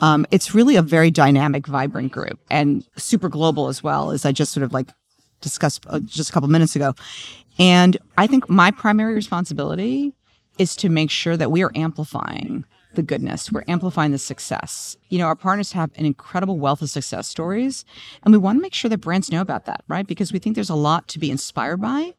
Um, 0.00 0.26
it's 0.30 0.54
really 0.54 0.76
a 0.76 0.82
very 0.82 1.10
dynamic, 1.10 1.66
vibrant 1.66 2.12
group 2.12 2.38
and 2.50 2.86
super 2.96 3.28
global 3.28 3.68
as 3.68 3.82
well, 3.82 4.10
as 4.10 4.24
I 4.24 4.32
just 4.32 4.52
sort 4.52 4.64
of 4.64 4.72
like 4.72 4.88
discussed 5.40 5.84
uh, 5.88 6.00
just 6.00 6.30
a 6.30 6.32
couple 6.32 6.48
minutes 6.48 6.76
ago. 6.76 6.94
And 7.58 7.96
I 8.16 8.26
think 8.26 8.48
my 8.48 8.70
primary 8.70 9.14
responsibility 9.14 10.12
is 10.58 10.76
to 10.76 10.88
make 10.88 11.10
sure 11.10 11.36
that 11.36 11.50
we 11.50 11.62
are 11.62 11.72
amplifying 11.74 12.64
the 12.94 13.02
goodness. 13.02 13.52
We're 13.52 13.64
amplifying 13.68 14.12
the 14.12 14.18
success. 14.18 14.96
You 15.08 15.18
know, 15.18 15.26
our 15.26 15.36
partners 15.36 15.72
have 15.72 15.90
an 15.96 16.04
incredible 16.04 16.58
wealth 16.58 16.82
of 16.82 16.90
success 16.90 17.28
stories, 17.28 17.84
and 18.22 18.32
we 18.32 18.38
want 18.38 18.58
to 18.58 18.62
make 18.62 18.74
sure 18.74 18.88
that 18.88 18.98
brands 18.98 19.30
know 19.30 19.40
about 19.40 19.66
that, 19.66 19.84
right? 19.88 20.06
Because 20.06 20.32
we 20.32 20.38
think 20.38 20.54
there's 20.54 20.70
a 20.70 20.74
lot 20.74 21.06
to 21.08 21.18
be 21.18 21.30
inspired 21.30 21.80
by 21.80 22.14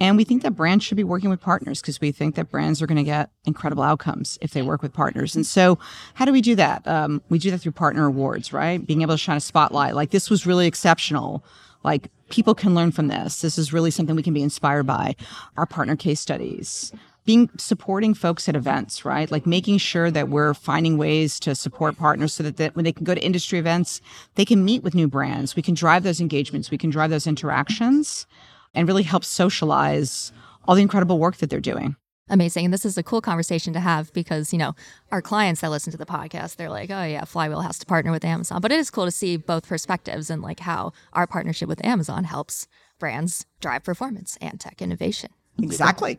and 0.00 0.16
we 0.16 0.24
think 0.24 0.42
that 0.42 0.52
brands 0.52 0.84
should 0.84 0.96
be 0.96 1.04
working 1.04 1.30
with 1.30 1.40
partners 1.40 1.80
because 1.80 2.00
we 2.00 2.10
think 2.10 2.34
that 2.34 2.50
brands 2.50 2.82
are 2.82 2.86
going 2.86 2.96
to 2.96 3.04
get 3.04 3.30
incredible 3.44 3.84
outcomes 3.84 4.38
if 4.40 4.52
they 4.52 4.62
work 4.62 4.82
with 4.82 4.92
partners. 4.92 5.36
And 5.36 5.46
so, 5.46 5.78
how 6.14 6.24
do 6.24 6.32
we 6.32 6.40
do 6.40 6.56
that? 6.56 6.86
Um, 6.86 7.22
we 7.28 7.38
do 7.38 7.50
that 7.52 7.58
through 7.58 7.72
partner 7.72 8.06
awards, 8.06 8.52
right? 8.52 8.84
Being 8.84 9.02
able 9.02 9.14
to 9.14 9.18
shine 9.18 9.36
a 9.36 9.40
spotlight. 9.40 9.94
Like, 9.94 10.10
this 10.10 10.30
was 10.30 10.46
really 10.46 10.66
exceptional. 10.66 11.44
Like, 11.84 12.10
people 12.28 12.54
can 12.54 12.74
learn 12.74 12.90
from 12.90 13.08
this. 13.08 13.40
This 13.40 13.56
is 13.56 13.72
really 13.72 13.90
something 13.90 14.16
we 14.16 14.22
can 14.22 14.34
be 14.34 14.42
inspired 14.42 14.86
by. 14.86 15.14
Our 15.56 15.66
partner 15.66 15.94
case 15.94 16.18
studies. 16.18 16.92
Being 17.24 17.48
supporting 17.56 18.12
folks 18.12 18.48
at 18.50 18.56
events, 18.56 19.04
right? 19.06 19.30
Like 19.30 19.46
making 19.46 19.78
sure 19.78 20.10
that 20.10 20.28
we're 20.28 20.52
finding 20.52 20.98
ways 20.98 21.40
to 21.40 21.54
support 21.54 21.96
partners 21.96 22.34
so 22.34 22.42
that, 22.42 22.58
that 22.58 22.76
when 22.76 22.84
they 22.84 22.92
can 22.92 23.04
go 23.04 23.14
to 23.14 23.24
industry 23.24 23.58
events, 23.58 24.02
they 24.34 24.44
can 24.44 24.62
meet 24.62 24.82
with 24.82 24.94
new 24.94 25.08
brands. 25.08 25.56
We 25.56 25.62
can 25.62 25.72
drive 25.72 26.02
those 26.02 26.20
engagements. 26.20 26.70
We 26.70 26.76
can 26.76 26.90
drive 26.90 27.08
those 27.08 27.26
interactions 27.26 28.26
and 28.74 28.88
really 28.88 29.02
help 29.02 29.24
socialize 29.24 30.32
all 30.66 30.74
the 30.74 30.82
incredible 30.82 31.18
work 31.18 31.36
that 31.36 31.50
they're 31.50 31.60
doing. 31.60 31.96
Amazing. 32.30 32.64
And 32.64 32.72
this 32.72 32.86
is 32.86 32.96
a 32.96 33.02
cool 33.02 33.20
conversation 33.20 33.74
to 33.74 33.80
have 33.80 34.10
because, 34.14 34.50
you 34.52 34.58
know, 34.58 34.74
our 35.12 35.20
clients 35.20 35.60
that 35.60 35.70
listen 35.70 35.90
to 35.90 35.98
the 35.98 36.06
podcast, 36.06 36.56
they're 36.56 36.70
like, 36.70 36.90
oh, 36.90 37.04
yeah, 37.04 37.24
Flywheel 37.24 37.60
has 37.60 37.78
to 37.80 37.86
partner 37.86 38.10
with 38.10 38.24
Amazon. 38.24 38.62
But 38.62 38.72
it 38.72 38.78
is 38.78 38.90
cool 38.90 39.04
to 39.04 39.10
see 39.10 39.36
both 39.36 39.68
perspectives 39.68 40.30
and 40.30 40.40
like 40.40 40.60
how 40.60 40.92
our 41.12 41.26
partnership 41.26 41.68
with 41.68 41.84
Amazon 41.84 42.24
helps 42.24 42.66
brands 42.98 43.44
drive 43.60 43.84
performance 43.84 44.38
and 44.40 44.58
tech 44.58 44.80
innovation. 44.80 45.30
Exactly. 45.62 46.18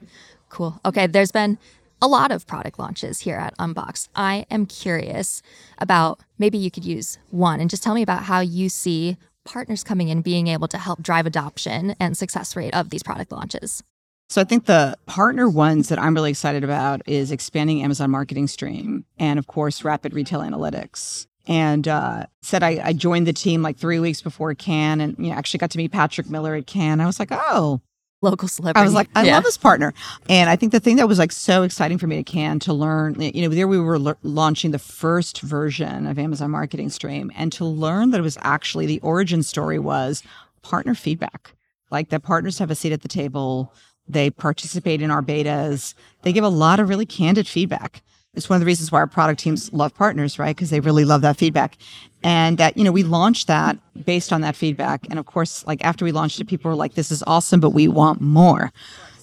Cool. 0.50 0.80
Okay. 0.86 1.08
There's 1.08 1.32
been 1.32 1.58
a 2.02 2.08
lot 2.08 2.32
of 2.32 2.46
product 2.46 2.78
launches 2.78 3.22
here 3.22 3.38
at 3.38 3.58
Unbox. 3.58 4.10
I 4.16 4.46
am 4.52 4.68
curious 4.68 5.42
about 5.80 6.20
maybe 6.38 6.60
you 6.60 6.70
could 6.70 6.86
use 6.86 7.18
one 7.32 7.60
and 7.60 7.70
just 7.70 7.82
tell 7.82 7.96
me 7.96 8.04
about 8.04 8.24
how 8.24 8.42
you 8.42 8.70
see 8.70 9.18
partners 9.46 9.84
coming 9.84 10.10
in 10.10 10.22
being 10.22 10.48
able 10.48 10.68
to 10.68 10.78
help 10.78 11.02
drive 11.02 11.26
adoption 11.26 11.96
and 12.00 12.18
success 12.18 12.56
rate 12.56 12.74
of 12.74 12.90
these 12.90 13.04
product 13.04 13.32
launches? 13.32 13.84
So 14.28 14.42
I 14.42 14.44
think 14.44 14.66
the 14.66 14.98
partner 15.06 15.48
ones 15.48 15.90
that 15.90 16.00
I'm 16.00 16.16
really 16.16 16.32
excited 16.32 16.64
about 16.64 17.02
is 17.06 17.32
expanding 17.32 17.84
Amazon 17.84 18.10
Marketing 18.10 18.48
Stream 18.48 19.06
and 19.18 19.38
of 19.38 19.48
course 19.48 19.84
Rapid 19.84 20.14
Retail 20.14 20.42
Analytics. 20.42 21.28
And 21.48 21.88
uh, 21.88 22.26
said 22.42 22.64
I, 22.64 22.82
I, 22.84 22.94
joined 22.94 23.28
the 23.28 23.34
team 23.34 23.62
like 23.62 23.78
three 23.78 24.00
weeks 24.00 24.20
before 24.20 24.56
Cannes, 24.56 25.00
and 25.00 25.16
you 25.20 25.30
know 25.30 25.36
actually 25.36 25.60
got 25.60 25.70
to 25.72 25.78
meet 25.78 25.92
Patrick 25.92 26.28
Miller 26.28 26.56
at 26.56 26.66
Cannes. 26.66 27.00
I 27.00 27.06
was 27.06 27.20
like, 27.20 27.30
oh, 27.32 27.82
local 28.26 28.48
celebrity. 28.48 28.82
I 28.82 28.84
was 28.84 28.94
like, 28.94 29.10
I 29.16 29.24
yeah. 29.24 29.36
love 29.36 29.44
this 29.44 29.58
partner. 29.58 29.94
And 30.28 30.50
I 30.50 30.56
think 30.56 30.72
the 30.72 30.80
thing 30.80 30.98
that 30.98 31.08
was 31.08 31.20
like 31.20 31.32
so 31.32 31.64
exciting 31.64 31.98
for 31.98 32.08
me 32.08 32.20
at 32.20 32.26
Cannes 32.26 32.60
to 32.60 32.74
learn, 32.74 33.20
you 33.22 33.42
know, 33.42 33.50
there 33.50 33.68
we 33.68 33.80
were 33.80 33.96
l- 33.96 34.18
launching 34.24 34.72
the 34.72 34.80
first 34.80 35.42
version 35.42 36.06
of 36.08 36.20
Amazon 36.20 36.52
Marketing 36.52 36.90
Stream 36.90 37.32
and 37.36 37.52
to 37.54 37.64
learn 37.64 38.12
that 38.12 38.20
it 38.20 38.24
was 38.24 38.38
actually 38.42 38.86
the 38.86 39.00
origin 39.02 39.44
story 39.44 39.80
was 39.80 40.24
partner 40.62 40.96
feedback. 40.96 41.54
Like 41.92 42.10
that 42.10 42.24
partners 42.24 42.60
have 42.60 42.72
a 42.72 42.76
seat 42.76 42.92
at 42.92 43.02
the 43.02 43.08
table. 43.08 43.72
They 44.08 44.30
participate 44.30 45.02
in 45.02 45.12
our 45.12 45.22
betas. 45.22 45.94
They 46.24 46.34
give 46.34 46.44
a 46.44 46.50
lot 46.50 46.80
of 46.80 46.90
really 46.90 47.06
candid 47.06 47.48
feedback. 47.48 48.02
It's 48.36 48.50
one 48.50 48.58
of 48.58 48.60
the 48.62 48.66
reasons 48.66 48.92
why 48.92 49.00
our 49.00 49.08
product 49.08 49.40
teams 49.40 49.72
love 49.74 49.94
partners, 49.94 50.38
right? 50.38 50.56
Because 50.56 50.70
they 50.70 50.80
really 50.80 51.06
love 51.06 51.22
that 51.22 51.38
feedback. 51.38 51.78
And 52.24 52.58
that, 52.58 52.78
you 52.78 52.84
know, 52.84 52.92
we 52.92 53.04
launched 53.04 53.48
that 53.48 53.78
based 54.06 54.34
on 54.34 54.42
that 54.42 54.56
feedback. 54.56 55.06
And 55.10 55.20
of 55.20 55.26
course, 55.26 55.66
like 55.68 55.84
after 55.84 56.06
we 56.06 56.12
launched 56.12 56.40
it, 56.40 56.46
people 56.46 56.70
were 56.70 56.76
like, 56.76 56.96
this 56.96 57.12
is 57.12 57.24
awesome, 57.28 57.60
but 57.60 57.70
we 57.70 57.88
want 57.88 58.22
more. 58.22 58.72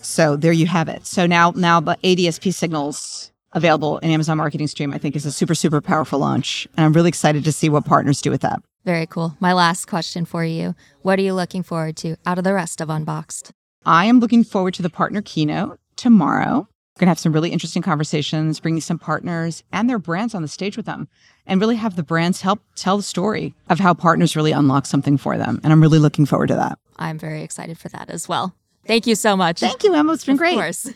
So 0.00 0.36
there 0.36 0.52
you 0.52 0.66
have 0.66 0.88
it. 0.88 1.06
So 1.06 1.26
now, 1.26 1.52
now 1.56 1.80
the 1.80 1.96
ADSP 2.02 2.54
signals 2.54 3.32
available 3.52 3.98
in 3.98 4.10
Amazon 4.10 4.38
Marketing 4.38 4.66
Stream, 4.66 4.92
I 4.92 4.98
think 4.98 5.16
is 5.16 5.26
a 5.26 5.32
super, 5.32 5.54
super 5.54 5.80
powerful 5.80 6.18
launch. 6.18 6.66
And 6.76 6.86
I'm 6.86 6.92
really 6.92 7.08
excited 7.08 7.44
to 7.44 7.52
see 7.52 7.68
what 7.68 7.84
partners 7.84 8.20
do 8.20 8.30
with 8.30 8.40
that. 8.40 8.62
Very 8.84 9.06
cool. 9.06 9.36
My 9.40 9.52
last 9.52 9.86
question 9.86 10.24
for 10.24 10.44
you 10.44 10.74
What 11.02 11.18
are 11.18 11.22
you 11.22 11.34
looking 11.34 11.62
forward 11.62 11.96
to 11.98 12.16
out 12.26 12.38
of 12.38 12.44
the 12.44 12.54
rest 12.54 12.80
of 12.80 12.90
Unboxed? 12.90 13.52
I 13.84 14.06
am 14.06 14.20
looking 14.20 14.44
forward 14.44 14.74
to 14.74 14.82
the 14.82 14.90
partner 14.90 15.22
keynote 15.22 15.78
tomorrow. 15.96 16.68
We're 16.94 17.00
going 17.00 17.06
to 17.06 17.10
have 17.12 17.18
some 17.18 17.32
really 17.32 17.50
interesting 17.50 17.80
conversations, 17.80 18.60
bringing 18.60 18.82
some 18.82 18.98
partners 18.98 19.62
and 19.72 19.88
their 19.88 19.98
brands 19.98 20.34
on 20.34 20.42
the 20.42 20.48
stage 20.48 20.76
with 20.76 20.84
them, 20.84 21.08
and 21.46 21.58
really 21.58 21.76
have 21.76 21.96
the 21.96 22.02
brands 22.02 22.42
help 22.42 22.60
tell 22.74 22.98
the 22.98 23.02
story 23.02 23.54
of 23.70 23.80
how 23.80 23.94
partners 23.94 24.36
really 24.36 24.52
unlock 24.52 24.84
something 24.84 25.16
for 25.16 25.38
them. 25.38 25.58
And 25.64 25.72
I'm 25.72 25.80
really 25.80 25.98
looking 25.98 26.26
forward 26.26 26.48
to 26.48 26.54
that. 26.56 26.78
I'm 26.96 27.18
very 27.18 27.42
excited 27.42 27.78
for 27.78 27.88
that 27.88 28.10
as 28.10 28.28
well. 28.28 28.54
Thank 28.86 29.06
you 29.06 29.14
so 29.14 29.36
much. 29.36 29.60
Thank 29.60 29.84
you, 29.84 29.94
Emma. 29.94 30.12
It's 30.12 30.26
been 30.26 30.34
of 30.34 30.38
great. 30.38 30.52
Of 30.52 30.56
course. 30.56 30.90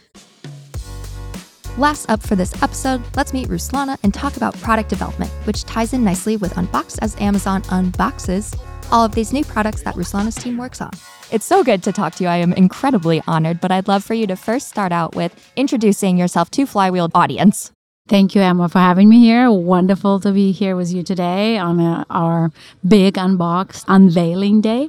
Last 1.79 2.11
up 2.11 2.23
for 2.23 2.37
this 2.37 2.63
episode, 2.63 3.03
let's 3.17 3.33
meet 3.33 3.49
Ruslana 3.49 3.97
and 4.03 4.13
talk 4.13 4.37
about 4.37 4.55
product 4.59 4.91
development, 4.91 5.31
which 5.45 5.65
ties 5.65 5.95
in 5.95 6.05
nicely 6.05 6.37
with 6.37 6.53
Unbox 6.55 6.99
as 7.01 7.19
Amazon 7.21 7.63
unboxes 7.63 8.55
all 8.93 9.05
of 9.05 9.15
these 9.15 9.33
new 9.33 9.45
products 9.45 9.83
that 9.83 9.95
Ruslana's 9.95 10.37
team 10.37 10.57
works 10.57 10.81
on. 10.81 10.91
It's 11.31 11.45
so 11.45 11.65
good 11.65 11.83
to 11.83 11.93
talk 11.93 12.15
to 12.17 12.25
you. 12.25 12.31
I 12.31 12.37
am 12.37 12.53
incredibly 12.53 13.23
honored, 13.27 13.61
but 13.61 13.73
I'd 13.73 13.89
love 13.89 14.05
for 14.05 14.15
you 14.15 14.27
to 14.29 14.37
first 14.37 14.69
start 14.69 14.93
out 14.93 15.15
with 15.15 15.35
introducing 15.57 16.17
yourself 16.17 16.51
to 16.53 16.67
Flywheel 16.67 17.11
audience. 17.15 17.73
Thank 18.09 18.37
you, 18.37 18.41
Emma, 18.41 18.69
for 18.69 18.79
having 18.79 19.09
me 19.09 19.19
here. 19.19 19.51
Wonderful 19.51 20.21
to 20.21 20.31
be 20.31 20.53
here 20.53 20.77
with 20.77 20.93
you 20.93 21.03
today 21.03 21.59
on 21.59 21.81
uh, 21.81 22.05
our 22.09 22.53
big 22.87 23.15
unbox 23.15 23.85
unveiling 23.89 24.61
day. 24.61 24.89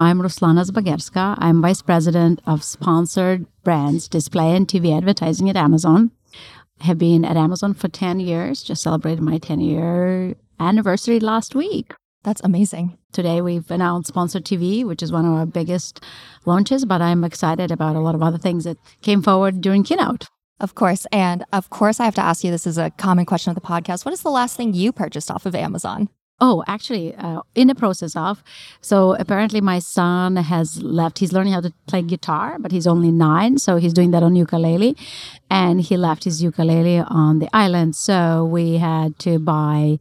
I'm 0.00 0.20
Ruslana 0.20 0.68
Zbagerska. 0.68 1.36
I'm 1.38 1.62
Vice 1.62 1.82
President 1.82 2.40
of 2.44 2.64
Sponsored 2.64 3.46
Brands, 3.62 4.08
Display 4.08 4.56
and 4.56 4.66
TV 4.66 4.96
Advertising 4.96 5.48
at 5.48 5.56
Amazon. 5.56 6.10
I 6.80 6.86
have 6.86 6.98
been 6.98 7.24
at 7.24 7.36
Amazon 7.36 7.72
for 7.72 7.86
10 7.86 8.18
years, 8.18 8.64
just 8.64 8.82
celebrated 8.82 9.22
my 9.22 9.38
10 9.38 9.60
year 9.60 10.34
anniversary 10.58 11.20
last 11.20 11.54
week. 11.54 11.92
That's 12.26 12.40
amazing. 12.42 12.98
Today 13.12 13.40
we've 13.40 13.70
announced 13.70 14.08
Sponsored 14.08 14.44
TV, 14.44 14.84
which 14.84 15.00
is 15.00 15.12
one 15.12 15.24
of 15.24 15.32
our 15.32 15.46
biggest 15.46 16.02
launches, 16.44 16.84
but 16.84 17.00
I'm 17.00 17.22
excited 17.22 17.70
about 17.70 17.94
a 17.94 18.00
lot 18.00 18.16
of 18.16 18.22
other 18.22 18.36
things 18.36 18.64
that 18.64 18.78
came 19.00 19.22
forward 19.22 19.60
during 19.60 19.84
keynote. 19.84 20.26
Of 20.58 20.74
course. 20.74 21.06
And 21.12 21.44
of 21.52 21.70
course, 21.70 22.00
I 22.00 22.04
have 22.04 22.16
to 22.16 22.24
ask 22.24 22.42
you 22.42 22.50
this 22.50 22.66
is 22.66 22.78
a 22.78 22.90
common 22.90 23.26
question 23.26 23.50
of 23.50 23.54
the 23.54 23.60
podcast. 23.60 24.04
What 24.04 24.12
is 24.12 24.22
the 24.22 24.30
last 24.32 24.56
thing 24.56 24.74
you 24.74 24.90
purchased 24.90 25.30
off 25.30 25.46
of 25.46 25.54
Amazon? 25.54 26.08
Oh, 26.40 26.64
actually, 26.66 27.14
uh, 27.14 27.42
in 27.54 27.68
the 27.68 27.76
process 27.76 28.16
of. 28.16 28.42
So 28.80 29.14
apparently, 29.20 29.60
my 29.60 29.78
son 29.78 30.34
has 30.34 30.82
left. 30.82 31.20
He's 31.20 31.32
learning 31.32 31.52
how 31.52 31.60
to 31.60 31.72
play 31.86 32.02
guitar, 32.02 32.58
but 32.58 32.72
he's 32.72 32.88
only 32.88 33.12
nine. 33.12 33.58
So 33.58 33.76
he's 33.76 33.94
doing 33.94 34.10
that 34.10 34.24
on 34.24 34.34
ukulele. 34.34 34.96
And 35.48 35.80
he 35.80 35.96
left 35.96 36.24
his 36.24 36.42
ukulele 36.42 36.98
on 36.98 37.38
the 37.38 37.48
island. 37.56 37.94
So 37.94 38.44
we 38.44 38.78
had 38.78 39.16
to 39.20 39.38
buy 39.38 40.00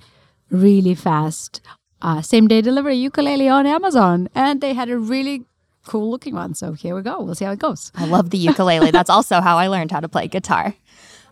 really 0.50 0.96
fast 0.96 1.62
uh, 2.02 2.22
same 2.22 2.48
day 2.48 2.62
delivery 2.62 2.96
ukulele 2.96 3.50
on 3.50 3.66
Amazon, 3.66 4.30
and 4.36 4.62
they 4.62 4.74
had 4.74 4.90
a 4.90 4.98
really 4.98 5.46
cool 5.86 6.10
looking 6.10 6.36
one. 6.36 6.54
So 6.54 6.74
here 6.74 6.96
we 6.96 7.02
go. 7.02 7.22
We'll 7.22 7.36
see 7.36 7.46
how 7.46 7.52
it 7.52 7.60
goes. 7.60 7.92
I 7.96 8.06
love 8.06 8.30
the 8.32 8.38
ukulele. 8.38 8.92
That's 8.92 9.10
also 9.18 9.42
how 9.42 9.58
I 9.58 9.68
learned 9.68 9.92
how 9.92 10.00
to 10.00 10.10
play 10.10 10.28
guitar. 10.28 10.74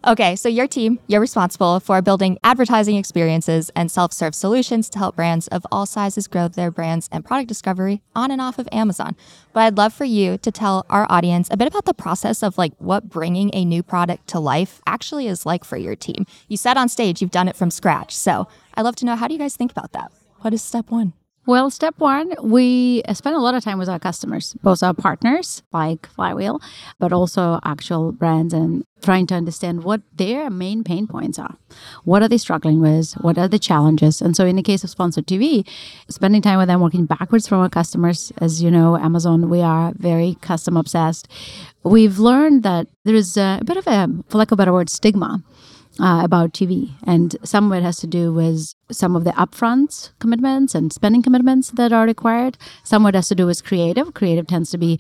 Okay, 0.06 0.36
so 0.36 0.50
your 0.50 0.68
team, 0.68 1.00
you're 1.08 1.22
responsible 1.22 1.80
for 1.80 2.02
building 2.02 2.38
advertising 2.44 2.98
experiences 2.98 3.72
and 3.74 3.90
self-serve 3.90 4.36
solutions 4.36 4.90
to 4.90 5.00
help 5.00 5.16
brands 5.16 5.48
of 5.48 5.66
all 5.72 5.86
sizes 5.86 6.28
grow 6.28 6.50
their 6.50 6.72
brands 6.72 7.08
and 7.10 7.24
product 7.24 7.48
discovery 7.48 8.02
on 8.14 8.30
and 8.30 8.42
off 8.42 8.60
of 8.60 8.68
Amazon. 8.70 9.16
But 9.54 9.62
I'd 9.62 9.78
love 9.78 9.94
for 9.94 10.04
you 10.04 10.38
to 10.40 10.52
tell 10.52 10.86
our 10.90 11.08
audience 11.10 11.48
a 11.52 11.56
bit 11.56 11.70
about 11.70 11.86
the 11.86 11.94
process 11.94 12.44
of 12.44 12.58
like 12.58 12.74
what 12.80 13.08
bringing 13.08 13.50
a 13.54 13.64
new 13.64 13.82
product 13.82 14.28
to 14.28 14.42
life 14.42 14.82
actually 14.86 15.28
is 15.28 15.46
like 15.46 15.64
for 15.64 15.78
your 15.78 15.96
team. 15.96 16.26
You 16.50 16.58
said 16.58 16.76
on 16.76 16.90
stage 16.90 17.22
you've 17.22 17.32
done 17.32 17.48
it 17.48 17.56
from 17.56 17.72
scratch. 17.72 18.14
So 18.14 18.50
I'd 18.74 18.82
love 18.82 18.98
to 18.98 19.06
know 19.06 19.16
how 19.16 19.30
do 19.30 19.34
you 19.34 19.40
guys 19.40 19.56
think 19.56 19.72
about 19.72 19.94
that? 19.94 20.12
What 20.44 20.54
is 20.54 20.62
step 20.62 20.92
1? 20.92 21.14
Well, 21.46 21.70
step 21.70 21.96
one, 22.00 22.34
we 22.42 23.02
spend 23.14 23.36
a 23.36 23.40
lot 23.40 23.56
of 23.56 23.64
time 23.64 23.78
with 23.78 23.88
our 23.88 24.00
customers, 24.00 24.56
both 24.62 24.84
our 24.84 24.94
partners 24.94 25.64
like 25.72 26.06
Flywheel, 26.08 26.60
but 27.00 27.14
also 27.14 27.62
actual 27.64 28.12
brands 28.12 28.54
and 28.54 28.84
trying 29.02 29.26
to 29.28 29.36
understand 29.36 29.86
what 29.86 30.02
their 30.14 30.50
main 30.50 30.84
pain 30.84 31.08
points 31.08 31.40
are. 31.40 31.56
What 32.04 32.24
are 32.24 32.28
they 32.28 32.38
struggling 32.38 32.82
with? 32.82 33.14
What 33.22 33.38
are 33.38 33.48
the 33.48 33.60
challenges? 33.60 34.22
And 34.22 34.36
so, 34.36 34.46
in 34.46 34.58
the 34.58 34.64
case 34.64 34.84
of 34.84 34.90
sponsored 34.90 35.28
TV, 35.28 35.66
spending 36.10 36.42
time 36.42 36.60
with 36.60 36.68
them, 36.68 36.82
working 36.82 37.06
backwards 37.06 37.48
from 37.48 37.60
our 37.60 37.70
customers, 37.70 38.34
as 38.40 38.62
you 38.62 38.70
know, 38.70 38.98
Amazon, 38.98 39.50
we 39.50 39.62
are 39.62 39.94
very 39.96 40.36
custom 40.42 40.76
obsessed. 40.76 41.30
We've 41.84 42.20
learned 42.20 42.64
that 42.64 42.88
there 43.06 43.16
is 43.16 43.38
a 43.38 43.62
bit 43.66 43.78
of 43.78 43.88
a, 43.88 44.10
for 44.28 44.38
lack 44.38 44.52
of 44.52 44.58
a 44.58 44.62
better 44.62 44.74
word, 44.74 44.90
stigma 44.90 45.42
uh, 46.00 46.22
about 46.24 46.54
TV. 46.54 46.92
And 47.06 47.36
some 47.44 47.72
of 47.72 47.78
it 47.78 47.84
has 47.84 47.98
to 47.98 48.08
do 48.08 48.34
with 48.34 48.74
some 48.92 49.16
of 49.16 49.24
the 49.24 49.32
upfront 49.32 50.12
commitments 50.20 50.76
and 50.76 50.92
spending 50.92 51.22
commitments 51.22 51.72
that 51.72 51.92
are 51.92 52.06
required. 52.06 52.58
Some 52.84 53.06
of 53.06 53.10
it 53.10 53.16
has 53.16 53.28
to 53.30 53.36
do 53.36 53.46
with 53.46 53.64
creative. 53.64 54.14
Creative 54.14 54.48
tends 54.48 54.72
to 54.72 54.78
be 54.78 55.00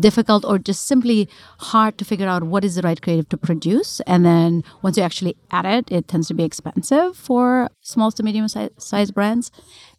difficult 0.00 0.44
or 0.44 0.58
just 0.58 0.86
simply 0.86 1.28
hard 1.58 1.98
to 1.98 2.04
figure 2.04 2.28
out 2.28 2.44
what 2.44 2.64
is 2.64 2.76
the 2.76 2.82
right 2.82 3.00
creative 3.00 3.28
to 3.30 3.36
produce. 3.36 4.00
And 4.06 4.24
then 4.24 4.64
once 4.82 4.96
you 4.96 5.02
actually 5.02 5.36
add 5.50 5.66
it, 5.66 5.90
it 5.90 6.08
tends 6.08 6.28
to 6.28 6.34
be 6.34 6.44
expensive 6.44 7.16
for 7.16 7.70
small 7.80 8.10
to 8.12 8.22
medium 8.22 8.48
sized 8.48 9.14
brands. 9.14 9.50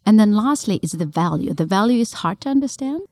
And 0.04 0.20
then 0.20 0.36
lastly 0.36 0.78
is 0.82 0.92
the 0.92 1.06
value. 1.06 1.52
The 1.52 1.66
value 1.66 2.00
is 2.00 2.12
hard 2.14 2.40
to 2.42 2.48
understand 2.48 3.02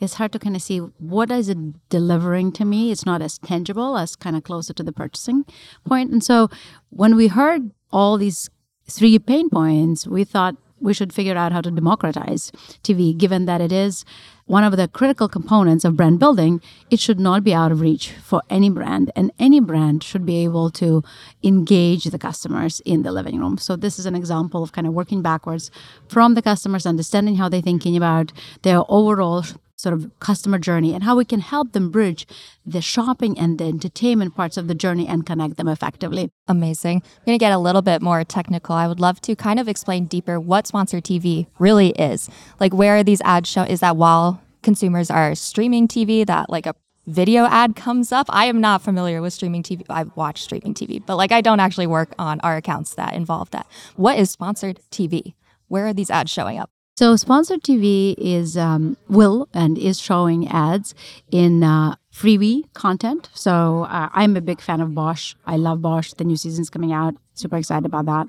it's 0.00 0.14
hard 0.14 0.32
to 0.32 0.38
kind 0.38 0.56
of 0.56 0.62
see 0.62 0.78
what 0.78 1.30
is 1.30 1.48
it 1.48 1.58
delivering 1.88 2.52
to 2.52 2.64
me. 2.64 2.90
It's 2.90 3.06
not 3.06 3.22
as 3.22 3.38
tangible 3.38 3.96
as 3.96 4.16
kind 4.16 4.36
of 4.36 4.44
closer 4.44 4.72
to 4.74 4.82
the 4.82 4.92
purchasing 4.92 5.44
point. 5.84 6.10
And 6.10 6.22
so 6.22 6.48
when 6.90 7.16
we 7.16 7.28
heard 7.28 7.70
all 7.90 8.18
these 8.18 8.50
three 8.88 9.18
pain 9.18 9.50
points, 9.50 10.06
we 10.06 10.24
thought 10.24 10.56
we 10.80 10.94
should 10.94 11.12
figure 11.12 11.36
out 11.36 11.52
how 11.52 11.60
to 11.60 11.70
democratize 11.70 12.52
TV, 12.82 13.16
given 13.16 13.46
that 13.46 13.60
it 13.60 13.72
is 13.72 14.04
one 14.46 14.64
of 14.64 14.76
the 14.76 14.88
critical 14.88 15.28
components 15.28 15.84
of 15.84 15.96
brand 15.96 16.18
building. 16.18 16.60
It 16.90 17.00
should 17.00 17.20
not 17.20 17.44
be 17.44 17.52
out 17.52 17.72
of 17.72 17.80
reach 17.80 18.12
for 18.12 18.42
any 18.48 18.70
brand, 18.70 19.10
and 19.16 19.32
any 19.38 19.60
brand 19.60 20.02
should 20.02 20.24
be 20.24 20.44
able 20.44 20.70
to 20.72 21.02
engage 21.42 22.04
the 22.04 22.18
customers 22.18 22.80
in 22.84 23.02
the 23.02 23.12
living 23.12 23.38
room. 23.38 23.58
So, 23.58 23.76
this 23.76 23.98
is 23.98 24.06
an 24.06 24.14
example 24.14 24.62
of 24.62 24.72
kind 24.72 24.86
of 24.86 24.94
working 24.94 25.22
backwards 25.22 25.70
from 26.08 26.34
the 26.34 26.42
customers, 26.42 26.86
understanding 26.86 27.36
how 27.36 27.48
they're 27.48 27.60
thinking 27.60 27.96
about 27.96 28.32
their 28.62 28.82
overall 28.88 29.44
sort 29.78 29.92
of 29.92 30.10
customer 30.18 30.58
journey 30.58 30.92
and 30.92 31.04
how 31.04 31.16
we 31.16 31.24
can 31.24 31.40
help 31.40 31.72
them 31.72 31.90
bridge 31.90 32.26
the 32.66 32.82
shopping 32.82 33.38
and 33.38 33.58
the 33.58 33.64
entertainment 33.64 34.34
parts 34.34 34.56
of 34.56 34.66
the 34.66 34.74
journey 34.74 35.06
and 35.06 35.24
connect 35.24 35.56
them 35.56 35.68
effectively. 35.68 36.30
Amazing. 36.48 36.96
I'm 36.96 37.24
going 37.24 37.38
to 37.38 37.42
get 37.42 37.52
a 37.52 37.58
little 37.58 37.82
bit 37.82 38.02
more 38.02 38.24
technical. 38.24 38.74
I 38.74 38.88
would 38.88 38.98
love 38.98 39.20
to 39.22 39.36
kind 39.36 39.60
of 39.60 39.68
explain 39.68 40.06
deeper 40.06 40.40
what 40.40 40.66
sponsored 40.66 41.04
TV 41.04 41.46
really 41.60 41.90
is. 41.90 42.28
Like 42.58 42.74
where 42.74 42.96
are 42.96 43.04
these 43.04 43.22
ads 43.22 43.48
show 43.48 43.62
is 43.62 43.80
that 43.80 43.96
while 43.96 44.42
consumers 44.62 45.10
are 45.10 45.36
streaming 45.36 45.86
TV 45.86 46.26
that 46.26 46.50
like 46.50 46.66
a 46.66 46.74
video 47.06 47.46
ad 47.46 47.74
comes 47.74 48.12
up. 48.12 48.26
I 48.28 48.46
am 48.46 48.60
not 48.60 48.82
familiar 48.82 49.22
with 49.22 49.32
streaming 49.32 49.62
TV. 49.62 49.82
I 49.88 50.04
watch 50.14 50.42
streaming 50.42 50.74
TV, 50.74 51.02
but 51.04 51.16
like 51.16 51.32
I 51.32 51.40
don't 51.40 51.60
actually 51.60 51.86
work 51.86 52.14
on 52.18 52.38
our 52.40 52.56
accounts 52.56 52.94
that 52.96 53.14
involve 53.14 53.50
that. 53.50 53.66
What 53.96 54.18
is 54.18 54.30
sponsored 54.30 54.80
TV? 54.90 55.34
Where 55.68 55.86
are 55.86 55.94
these 55.94 56.10
ads 56.10 56.30
showing 56.30 56.58
up? 56.58 56.70
So 56.98 57.14
sponsored 57.14 57.62
TV 57.62 58.16
is 58.18 58.56
um, 58.56 58.96
will 59.08 59.48
and 59.54 59.78
is 59.78 60.00
showing 60.00 60.48
ads 60.48 60.96
in 61.30 61.62
uh, 61.62 61.94
Freevee 62.12 62.64
content. 62.72 63.30
So 63.34 63.84
uh, 63.84 64.08
I'm 64.12 64.36
a 64.36 64.40
big 64.40 64.60
fan 64.60 64.80
of 64.80 64.96
Bosch. 64.96 65.36
I 65.46 65.58
love 65.58 65.80
Bosch. 65.80 66.12
The 66.14 66.24
new 66.24 66.36
season's 66.36 66.70
coming 66.70 66.92
out. 66.92 67.14
Super 67.34 67.56
excited 67.56 67.86
about 67.86 68.06
that. 68.06 68.26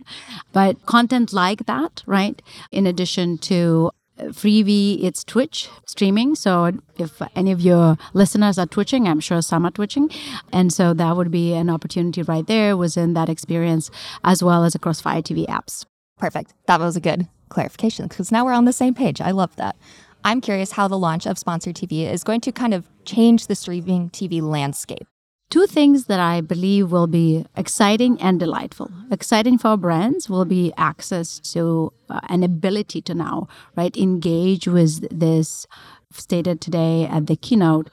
But 0.54 0.86
content 0.86 1.34
like 1.34 1.66
that, 1.66 2.04
right? 2.06 2.40
In 2.72 2.86
addition 2.86 3.40
to 3.40 3.90
uh, 4.20 4.26
Freevee 4.26 5.04
it's 5.04 5.24
twitch 5.24 5.68
streaming 5.88 6.36
so 6.36 6.72
if 7.00 7.24
any 7.36 7.52
of 7.52 7.62
your 7.62 7.98
listeners 8.14 8.60
are 8.60 8.66
twitching 8.66 9.08
i'm 9.08 9.22
sure 9.22 9.42
some 9.42 9.66
are 9.66 9.72
twitching 9.72 10.12
and 10.52 10.74
so 10.74 10.94
that 10.94 11.16
would 11.16 11.32
be 11.32 11.54
an 11.54 11.70
opportunity 11.70 12.22
right 12.24 12.46
there 12.48 12.76
within 12.76 13.14
that 13.14 13.30
experience 13.30 13.90
as 14.26 14.44
well 14.44 14.66
as 14.66 14.76
across 14.76 15.00
fire 15.00 15.22
tv 15.22 15.48
apps 15.48 15.86
perfect 16.18 16.54
that 16.68 16.82
was 16.82 16.98
a 16.98 17.00
good 17.00 17.30
clarification 17.50 18.08
because 18.08 18.32
now 18.32 18.46
we're 18.46 18.54
on 18.54 18.66
the 18.66 18.74
same 18.74 18.94
page. 18.94 19.22
I 19.22 19.32
love 19.32 19.56
that. 19.58 19.76
I'm 20.24 20.42
curious 20.42 20.72
how 20.72 20.88
the 20.88 20.98
launch 20.98 21.26
of 21.26 21.38
sponsored 21.38 21.76
TV 21.76 22.12
is 22.12 22.24
going 22.24 22.42
to 22.42 22.52
kind 22.52 22.74
of 22.74 22.86
change 23.06 23.48
the 23.48 23.56
streaming 23.56 24.10
TV 24.10 24.42
landscape. 24.42 25.08
Two 25.50 25.66
things 25.66 26.06
that 26.06 26.20
I 26.20 26.42
believe 26.42 26.92
will 26.92 27.08
be 27.08 27.44
exciting 27.58 28.22
and 28.22 28.40
delightful. 28.40 28.92
Exciting 29.10 29.58
for 29.58 29.78
brands 29.78 30.30
will 30.30 30.46
be 30.46 30.72
access 30.78 31.40
to 31.54 31.92
uh, 32.10 32.20
an 32.30 32.44
ability 32.44 33.02
to 33.04 33.16
now, 33.16 33.48
right, 33.76 33.96
engage 33.98 34.68
with 34.68 35.08
this 35.10 35.66
stated 36.14 36.62
today 36.62 37.06
at 37.06 37.26
the 37.26 37.36
keynote. 37.36 37.90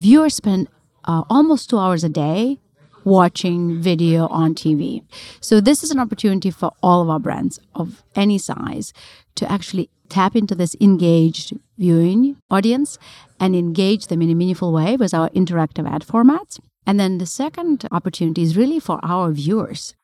Viewers 0.00 0.34
spend 0.34 0.68
uh, 1.04 1.22
almost 1.30 1.70
two 1.70 1.78
hours 1.78 2.02
a 2.02 2.08
day 2.08 2.58
watching 3.06 3.80
video 3.80 4.26
on 4.26 4.54
TV. 4.54 5.02
So, 5.40 5.60
this 5.60 5.82
is 5.82 5.90
an 5.90 6.00
opportunity 6.00 6.50
for 6.50 6.72
all 6.82 7.00
of 7.02 7.08
our 7.08 7.20
brands 7.20 7.60
of 7.74 8.02
any 8.14 8.36
size 8.36 8.92
to 9.36 9.50
actually 9.50 9.88
tap 10.08 10.36
into 10.36 10.54
this 10.54 10.76
engaged 10.80 11.56
viewing 11.78 12.36
audience 12.50 12.98
and 13.40 13.54
engage 13.54 14.08
them 14.08 14.22
in 14.22 14.30
a 14.30 14.34
meaningful 14.34 14.72
way 14.72 14.96
with 14.96 15.14
our 15.14 15.30
interactive 15.30 15.88
ad 15.88 16.02
formats. 16.02 16.58
And 16.86 16.98
then 16.98 17.18
the 17.18 17.26
second 17.26 17.86
opportunity 17.90 18.42
is 18.42 18.56
really 18.56 18.80
for 18.80 19.00
our 19.02 19.30
viewers. 19.30 19.94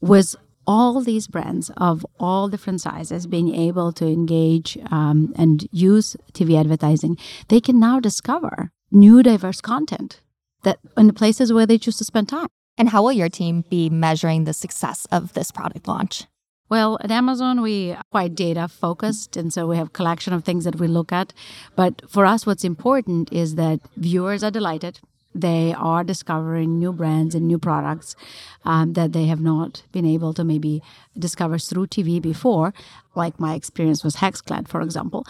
With 0.00 0.34
all 0.66 1.00
these 1.00 1.28
brands 1.28 1.70
of 1.76 2.04
all 2.18 2.48
different 2.48 2.80
sizes 2.80 3.26
being 3.26 3.54
able 3.54 3.92
to 3.92 4.06
engage 4.06 4.76
um, 4.90 5.32
and 5.36 5.66
use 5.72 6.16
TV 6.32 6.58
advertising, 6.58 7.16
they 7.48 7.60
can 7.60 7.78
now 7.78 8.00
discover 8.00 8.70
new 8.90 9.22
diverse 9.22 9.60
content 9.60 10.20
that 10.66 10.80
in 10.96 11.06
the 11.06 11.12
places 11.12 11.52
where 11.52 11.64
they 11.64 11.78
choose 11.78 11.96
to 11.98 12.04
spend 12.04 12.28
time. 12.28 12.48
And 12.76 12.90
how 12.90 13.02
will 13.04 13.12
your 13.12 13.30
team 13.30 13.64
be 13.70 13.88
measuring 13.88 14.44
the 14.44 14.52
success 14.52 15.06
of 15.10 15.32
this 15.32 15.50
product 15.50 15.88
launch? 15.88 16.24
Well, 16.68 16.98
at 17.00 17.12
Amazon, 17.12 17.62
we 17.62 17.92
are 17.92 18.02
quite 18.10 18.34
data 18.34 18.66
focused. 18.66 19.36
And 19.36 19.52
so 19.52 19.68
we 19.68 19.76
have 19.76 19.86
a 19.86 19.98
collection 19.98 20.32
of 20.32 20.44
things 20.44 20.64
that 20.64 20.76
we 20.76 20.88
look 20.88 21.12
at. 21.12 21.32
But 21.76 22.02
for 22.10 22.26
us, 22.26 22.44
what's 22.44 22.64
important 22.64 23.32
is 23.32 23.54
that 23.54 23.80
viewers 23.96 24.42
are 24.42 24.50
delighted. 24.50 24.98
They 25.34 25.72
are 25.74 26.02
discovering 26.02 26.78
new 26.78 26.92
brands 26.92 27.34
and 27.34 27.46
new 27.46 27.58
products 27.58 28.16
um, 28.64 28.94
that 28.94 29.12
they 29.12 29.26
have 29.26 29.40
not 29.40 29.84
been 29.92 30.06
able 30.06 30.34
to 30.34 30.42
maybe 30.42 30.82
discover 31.16 31.58
through 31.58 31.88
TV 31.88 32.20
before, 32.20 32.74
like 33.14 33.38
my 33.38 33.54
experience 33.54 34.02
was 34.02 34.16
Hexclad, 34.16 34.66
for 34.66 34.80
example. 34.80 35.24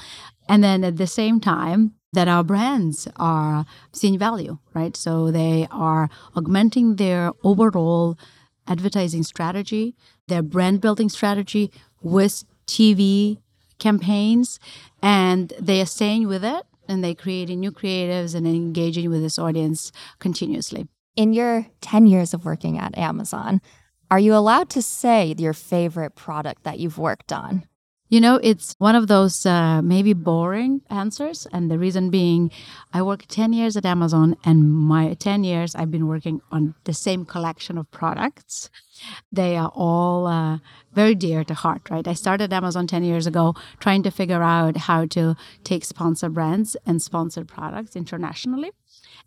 And 0.49 0.63
then 0.63 0.85
at 0.85 0.97
the 0.97 1.09
same 1.09 1.41
time, 1.41 1.95
that 2.13 2.29
our 2.29 2.43
brands 2.43 3.09
are 3.17 3.67
seeing 3.93 4.19
value, 4.19 4.59
right? 4.75 4.97
So 4.97 5.31
they 5.31 5.67
are 5.71 6.09
augmenting 6.35 6.97
their 6.97 7.33
overall 7.45 8.19
advertising 8.67 9.23
strategy, 9.23 9.95
their 10.29 10.43
brand 10.43 10.81
building 10.81 11.09
strategy 11.09 11.71
with 12.03 12.45
TV 12.67 13.39
campaigns, 13.79 14.59
and 15.03 15.53
they 15.61 15.81
are 15.81 15.87
staying 15.87 16.27
with 16.27 16.45
it 16.45 16.65
and 16.89 17.03
they're 17.03 17.15
creating 17.15 17.61
new 17.61 17.73
creatives 17.73 18.35
and 18.35 18.47
engaging 18.47 19.11
with 19.11 19.21
this 19.21 19.39
audience 19.39 19.93
continuously. 20.19 20.87
In 21.17 21.33
your 21.33 21.67
10 21.81 22.07
years 22.07 22.35
of 22.35 22.45
working 22.45 22.79
at 22.79 22.97
Amazon, 22.97 23.61
are 24.11 24.19
you 24.19 24.35
allowed 24.35 24.71
to 24.71 24.83
say 24.83 25.35
your 25.37 25.53
favorite 25.53 26.15
product 26.15 26.63
that 26.65 26.79
you've 26.79 26.99
worked 26.99 27.33
on? 27.33 27.67
You 28.09 28.21
know, 28.21 28.39
it's 28.41 28.77
one 28.79 28.95
of 28.95 29.09
those 29.09 29.45
uh, 29.45 29.83
maybe 29.83 30.13
boring 30.13 30.83
answers. 30.91 31.47
And 31.53 31.69
the 31.69 31.79
reason 31.79 32.09
being, 32.11 32.53
I 32.93 33.03
worked 33.03 33.29
10 33.29 33.53
years 33.53 33.77
at 33.77 33.85
Amazon, 33.85 34.37
and 34.45 34.73
my 34.73 35.15
10 35.15 35.43
years 35.43 35.75
I've 35.75 35.91
been 35.91 36.07
working 36.07 36.41
on 36.53 36.75
the 36.85 36.95
same 36.95 37.25
collection 37.25 37.77
of 37.77 37.91
products. 37.91 38.71
They 39.33 39.57
are 39.57 39.73
all 39.75 40.29
uh, 40.29 40.59
very 40.93 41.17
dear 41.17 41.43
to 41.45 41.55
heart, 41.55 41.91
right? 41.91 42.07
I 42.07 42.15
started 42.15 42.53
Amazon 42.53 42.87
10 42.87 43.03
years 43.03 43.27
ago 43.27 43.55
trying 43.81 44.05
to 44.05 44.11
figure 44.11 44.43
out 44.43 44.77
how 44.77 45.07
to 45.07 45.35
take 45.65 45.85
sponsor 45.85 46.29
brands 46.29 46.77
and 46.87 47.03
sponsored 47.03 47.49
products 47.49 47.97
internationally. 47.97 48.71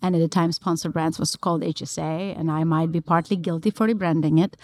And 0.01 0.15
at 0.15 0.19
the 0.19 0.27
time, 0.27 0.51
Sponsor 0.51 0.89
Brands 0.89 1.19
was 1.19 1.35
called 1.35 1.61
HSA, 1.61 2.39
and 2.39 2.49
I 2.49 2.63
might 2.63 2.91
be 2.91 3.01
partly 3.01 3.35
guilty 3.35 3.69
for 3.69 3.87
rebranding 3.87 4.41
it. 4.43 4.55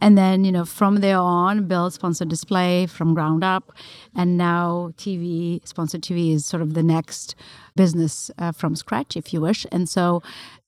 And 0.00 0.18
then, 0.18 0.44
you 0.44 0.52
know, 0.52 0.64
from 0.64 0.96
there 0.96 1.18
on, 1.18 1.66
build 1.66 1.94
Sponsored 1.94 2.28
Display 2.28 2.86
from 2.86 3.14
ground 3.14 3.42
up. 3.42 3.72
And 4.14 4.36
now 4.36 4.92
TV, 4.96 5.66
Sponsored 5.66 6.02
TV 6.02 6.34
is 6.34 6.44
sort 6.44 6.62
of 6.62 6.74
the 6.74 6.82
next 6.82 7.34
business 7.74 8.30
uh, 8.38 8.52
from 8.52 8.76
scratch, 8.76 9.16
if 9.16 9.32
you 9.32 9.40
wish. 9.40 9.66
And 9.72 9.88
so 9.88 10.22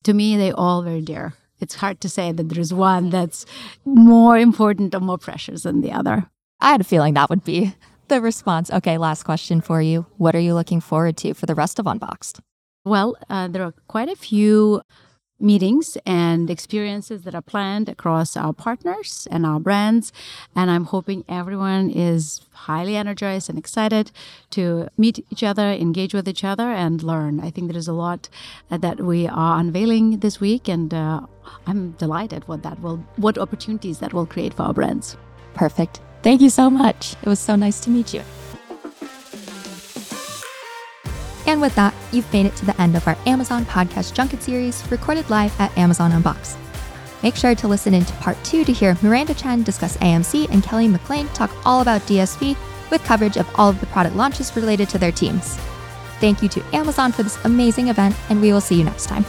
to 0.04 0.14
me, 0.14 0.36
they 0.36 0.52
all 0.52 0.82
very 0.82 1.02
dear 1.02 1.34
it's 1.60 1.76
hard 1.76 2.00
to 2.00 2.08
say 2.08 2.32
that 2.32 2.48
there's 2.48 2.72
one 2.72 3.10
that's 3.10 3.44
more 3.84 4.38
important 4.38 4.94
or 4.94 5.00
more 5.00 5.18
precious 5.18 5.62
than 5.62 5.80
the 5.80 5.92
other. 5.92 6.30
I 6.60 6.70
had 6.70 6.80
a 6.80 6.84
feeling 6.84 7.14
that 7.14 7.30
would 7.30 7.44
be 7.44 7.74
the 8.08 8.20
response. 8.20 8.70
Okay, 8.70 8.98
last 8.98 9.24
question 9.24 9.60
for 9.60 9.82
you. 9.82 10.06
What 10.16 10.34
are 10.34 10.40
you 10.40 10.54
looking 10.54 10.80
forward 10.80 11.16
to 11.18 11.34
for 11.34 11.46
the 11.46 11.54
rest 11.54 11.78
of 11.78 11.86
Unboxed? 11.86 12.40
Well, 12.88 13.16
uh, 13.28 13.48
there 13.48 13.62
are 13.64 13.74
quite 13.86 14.08
a 14.08 14.16
few 14.16 14.80
meetings 15.38 15.98
and 16.06 16.48
experiences 16.48 17.22
that 17.24 17.34
are 17.34 17.42
planned 17.42 17.86
across 17.86 18.34
our 18.34 18.54
partners 18.54 19.28
and 19.30 19.44
our 19.44 19.60
brands. 19.60 20.10
And 20.56 20.70
I'm 20.70 20.86
hoping 20.86 21.22
everyone 21.28 21.90
is 21.90 22.40
highly 22.50 22.96
energized 22.96 23.50
and 23.50 23.58
excited 23.58 24.10
to 24.52 24.88
meet 24.96 25.22
each 25.30 25.44
other, 25.44 25.68
engage 25.70 26.14
with 26.14 26.26
each 26.26 26.44
other, 26.44 26.70
and 26.70 27.02
learn. 27.02 27.40
I 27.40 27.50
think 27.50 27.68
there 27.68 27.78
is 27.78 27.88
a 27.88 27.92
lot 27.92 28.30
uh, 28.70 28.78
that 28.78 29.02
we 29.02 29.28
are 29.28 29.60
unveiling 29.60 30.20
this 30.20 30.40
week, 30.40 30.66
and 30.66 30.92
uh, 30.94 31.20
I'm 31.66 31.92
delighted 31.92 32.48
what 32.48 32.62
that 32.62 32.80
will, 32.80 33.04
what 33.16 33.36
opportunities 33.36 33.98
that 33.98 34.14
will 34.14 34.26
create 34.26 34.54
for 34.54 34.62
our 34.62 34.72
brands. 34.72 35.14
Perfect. 35.52 36.00
Thank 36.22 36.40
you 36.40 36.50
so 36.50 36.70
much. 36.70 37.16
It 37.22 37.28
was 37.28 37.38
so 37.38 37.54
nice 37.54 37.80
to 37.80 37.90
meet 37.90 38.14
you. 38.14 38.22
And 41.48 41.62
with 41.62 41.74
that, 41.76 41.94
you've 42.12 42.30
made 42.30 42.44
it 42.44 42.54
to 42.56 42.66
the 42.66 42.78
end 42.78 42.94
of 42.94 43.08
our 43.08 43.16
Amazon 43.24 43.64
Podcast 43.64 44.12
Junket 44.12 44.42
series 44.42 44.84
recorded 44.90 45.30
live 45.30 45.58
at 45.58 45.76
Amazon 45.78 46.12
Unbox. 46.12 46.58
Make 47.22 47.36
sure 47.36 47.54
to 47.54 47.66
listen 47.66 47.94
into 47.94 48.12
part 48.16 48.36
two 48.44 48.66
to 48.66 48.72
hear 48.72 48.98
Miranda 49.00 49.32
Chen 49.32 49.62
discuss 49.62 49.96
AMC 49.96 50.50
and 50.50 50.62
Kelly 50.62 50.88
McLean 50.88 51.26
talk 51.28 51.50
all 51.64 51.80
about 51.80 52.02
DSP 52.02 52.54
with 52.90 53.02
coverage 53.02 53.38
of 53.38 53.48
all 53.54 53.70
of 53.70 53.80
the 53.80 53.86
product 53.86 54.14
launches 54.14 54.54
related 54.56 54.90
to 54.90 54.98
their 54.98 55.10
teams. 55.10 55.56
Thank 56.20 56.42
you 56.42 56.50
to 56.50 56.76
Amazon 56.76 57.12
for 57.12 57.22
this 57.22 57.42
amazing 57.46 57.88
event, 57.88 58.14
and 58.28 58.42
we 58.42 58.52
will 58.52 58.60
see 58.60 58.76
you 58.76 58.84
next 58.84 59.06
time. 59.06 59.24